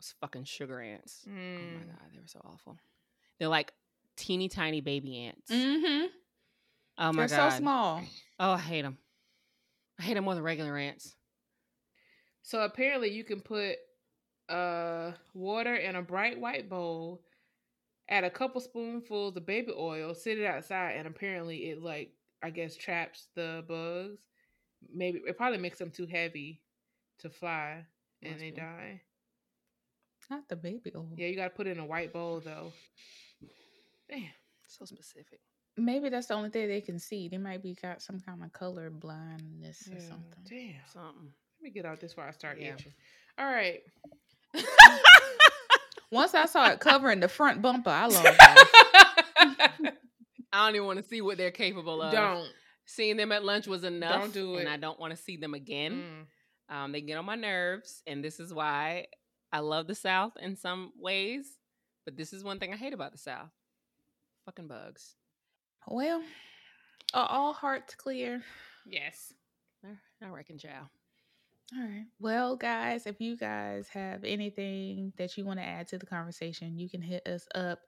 [0.00, 1.24] was fucking sugar ants.
[1.26, 1.86] Oh my Mm.
[1.86, 2.78] god, they were so awful.
[3.38, 3.72] They're like
[4.16, 5.50] teeny tiny baby ants.
[5.50, 6.06] Mm-hmm.
[6.98, 7.50] Oh my They're god.
[7.50, 8.02] so small.
[8.38, 8.98] Oh, I hate them.
[9.98, 11.14] I hate them more than regular ants.
[12.42, 13.76] So apparently you can put
[14.48, 17.22] uh water in a bright white bowl,
[18.08, 22.12] add a couple spoonfuls of baby oil, sit it outside, and apparently it like
[22.42, 24.20] I guess traps the bugs.
[24.92, 26.62] Maybe it probably makes them too heavy
[27.18, 27.84] to fly
[28.22, 28.56] and Must they be.
[28.56, 29.02] die.
[30.30, 31.08] Not the baby oil.
[31.16, 32.72] Yeah, you gotta put it in a white bowl though.
[34.08, 34.22] Damn.
[34.68, 35.40] So specific.
[35.76, 37.28] Maybe that's the only thing they can see.
[37.28, 40.42] They might be got some kind of color blindness or something.
[40.48, 40.74] Damn.
[40.92, 41.32] Something.
[41.58, 42.74] Let me get out this before I start Yeah.
[42.74, 42.92] itching.
[43.38, 43.80] All right.
[46.12, 48.68] Once I saw it covering the front bumper, I logged off.
[50.52, 52.12] I don't even want to see what they're capable of.
[52.12, 52.48] Don't.
[52.84, 54.20] Seeing them at lunch was enough.
[54.20, 54.60] Don't do it.
[54.62, 54.68] And.
[54.68, 56.02] I don't want to see them again.
[56.70, 56.74] Mm.
[56.74, 59.06] Um, they get on my nerves, and this is why
[59.52, 61.58] I love the South in some ways.
[62.04, 63.50] But this is one thing I hate about the South:
[64.44, 65.14] fucking bugs.
[65.86, 66.22] Well,
[67.14, 68.42] are all hearts clear?
[68.86, 69.32] Yes.
[69.84, 70.86] I- reckon, child.
[71.76, 72.06] All right.
[72.18, 76.76] Well, guys, if you guys have anything that you want to add to the conversation,
[76.76, 77.78] you can hit us up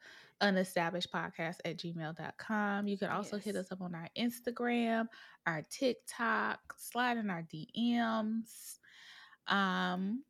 [0.41, 2.87] unestablishedpodcast at gmail.com.
[2.87, 5.09] You can also hit us up on our Instagram,
[5.47, 8.79] our TikTok, slide in our DMs.
[9.49, 10.23] Um,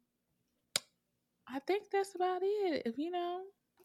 [1.55, 2.83] I think that's about it.
[2.87, 3.41] If you know,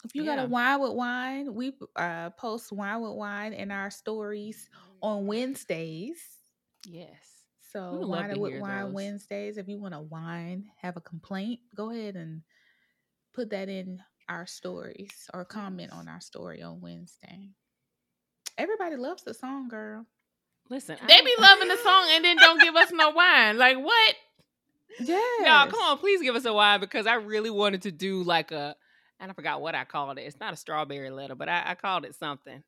[0.05, 3.89] if you got a wine with wine, we uh post wine with wine in our
[3.91, 4.69] stories
[5.01, 6.17] on Wednesdays.
[6.85, 7.17] Yes.
[7.73, 8.93] So wine with wine those.
[8.93, 9.57] Wednesdays.
[9.57, 12.41] If you want to wine, have a complaint, go ahead and
[13.33, 17.49] put that in our stories or comment on our story on Wednesday.
[18.57, 20.05] Everybody loves the song, girl.
[20.69, 23.57] Listen, They don't- be loving the song and then don't give us no wine.
[23.57, 24.15] Like what?
[24.99, 25.19] Yeah.
[25.43, 28.51] Y'all, come on, please give us a why because I really wanted to do like
[28.51, 28.75] a,
[29.19, 30.21] and I forgot what I called it.
[30.23, 32.63] It's not a strawberry letter, but I, I called it something.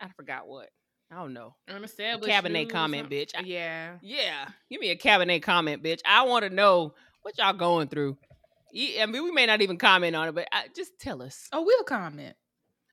[0.00, 0.68] I forgot what.
[1.12, 1.54] I don't know.
[1.68, 2.22] Unestablished.
[2.22, 3.30] Cabernet news cabinet comment, bitch.
[3.36, 3.94] I- Yeah.
[4.00, 6.00] Yeah, give me a cabinet comment, bitch.
[6.06, 8.16] I want to know what y'all going through.
[8.72, 11.48] I mean, we may not even comment on it, but I, just tell us.
[11.52, 12.36] Oh, we'll comment.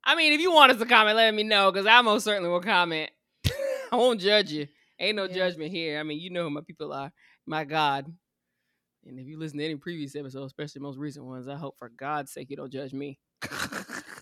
[0.03, 2.49] I mean, if you want us to comment, let me know because I most certainly
[2.49, 3.11] will comment.
[3.91, 4.67] I won't judge you.
[4.99, 5.35] Ain't no Yes.
[5.35, 5.99] judgment here.
[5.99, 7.11] I mean, you know who my people are.
[7.45, 8.11] My God.
[9.07, 11.89] And if you listen to any previous episode, especially most recent ones, I hope for
[11.89, 13.19] God's sake you don't judge me.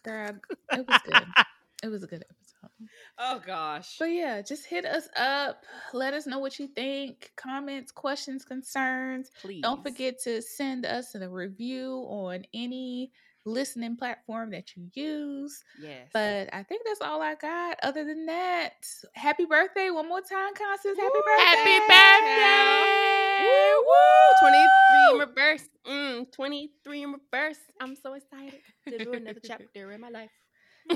[0.03, 0.35] Girl,
[0.71, 1.23] it was good.
[1.83, 2.89] it was a good episode.
[3.17, 3.97] oh gosh.
[3.97, 5.63] But yeah, just hit us up.
[5.93, 7.31] Let us know what you think.
[7.35, 9.31] Comments, questions, concerns.
[9.41, 9.63] Please.
[9.63, 13.11] Don't forget to send us a review on any
[13.45, 15.63] listening platform that you use.
[15.79, 16.09] Yes.
[16.13, 17.77] But I think that's all I got.
[17.83, 20.97] Other than that, happy birthday one more time, Constance.
[20.99, 21.21] Happy Woo!
[21.21, 21.43] birthday.
[21.43, 23.45] Happy birthday.
[23.45, 23.85] Woo!
[23.85, 24.41] woo.
[24.41, 24.67] 23
[25.11, 25.69] in reverse.
[25.87, 27.59] Mm, 23 in reverse.
[27.79, 28.59] I'm so excited
[28.89, 30.31] to do another chapter in my life.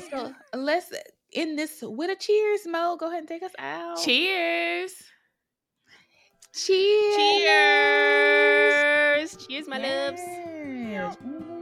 [0.09, 0.91] So let's
[1.33, 2.95] end this with a cheers, Mo.
[2.99, 3.97] Go ahead and take us out.
[4.03, 4.93] Cheers.
[6.53, 7.15] Cheers.
[7.15, 9.37] Cheers.
[9.47, 10.21] Cheers, my loves.
[10.21, 11.15] Yes.
[11.17, 11.41] Mhm.
[11.41, 11.58] Mm,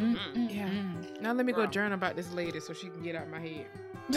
[0.00, 0.34] mm, Mhm.
[0.34, 0.68] mm, Yeah.
[0.68, 1.20] mm.
[1.20, 1.70] Now let me go Bro.
[1.70, 3.66] journal about this lady so she can get out my head.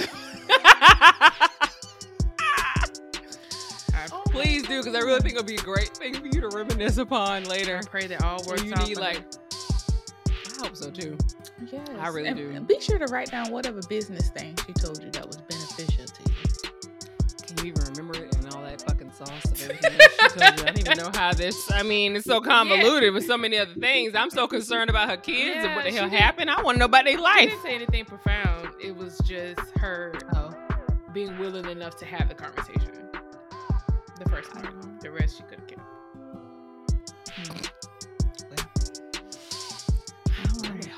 [3.94, 6.50] I, Please do, because I really think it'll be a great thing for you to
[6.50, 7.78] reminisce upon later.
[7.78, 8.88] I pray that all When works you out.
[8.88, 9.24] need like, her.
[10.32, 11.18] I hope so too.
[11.72, 11.88] Yes.
[12.00, 12.60] I really and do.
[12.76, 15.38] Be sure to write down whatever business thing she told you that was
[19.26, 20.46] sauce of everything she you?
[20.46, 21.72] I don't even know how this.
[21.72, 24.16] I mean, it's so convoluted with so many other things.
[24.16, 26.50] I'm so concerned about her kids and what the hell happened.
[26.50, 27.50] I want to know about their She life.
[27.50, 28.70] didn't say anything profound.
[28.82, 30.52] It was just her Oh.
[31.14, 32.92] being willing enough to have the conversation.
[34.20, 34.66] The first part.
[34.66, 35.00] Mm-hmm.
[35.00, 35.78] The rest she couldn't care.
[37.36, 37.70] Mm.
[40.66, 40.90] All right.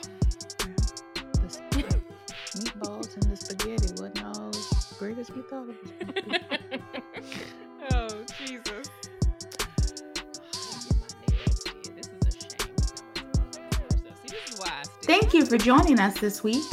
[1.72, 6.80] The meatballs and the spaghetti wasn't all as great as we thought it was.
[8.46, 8.66] gonna be.
[8.76, 8.88] Jesus.
[11.96, 12.78] This is a shame.
[14.16, 16.64] See, this is why I still- Thank you for joining us this week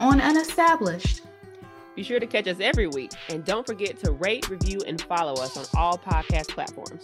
[0.00, 1.22] on Unestablished.
[1.96, 5.34] Be sure to catch us every week and don't forget to rate, review, and follow
[5.42, 7.02] us on all podcast platforms.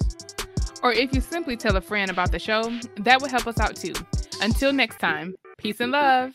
[0.83, 3.75] Or if you simply tell a friend about the show, that would help us out
[3.75, 3.95] too.
[4.41, 6.33] Until next time, peace and love.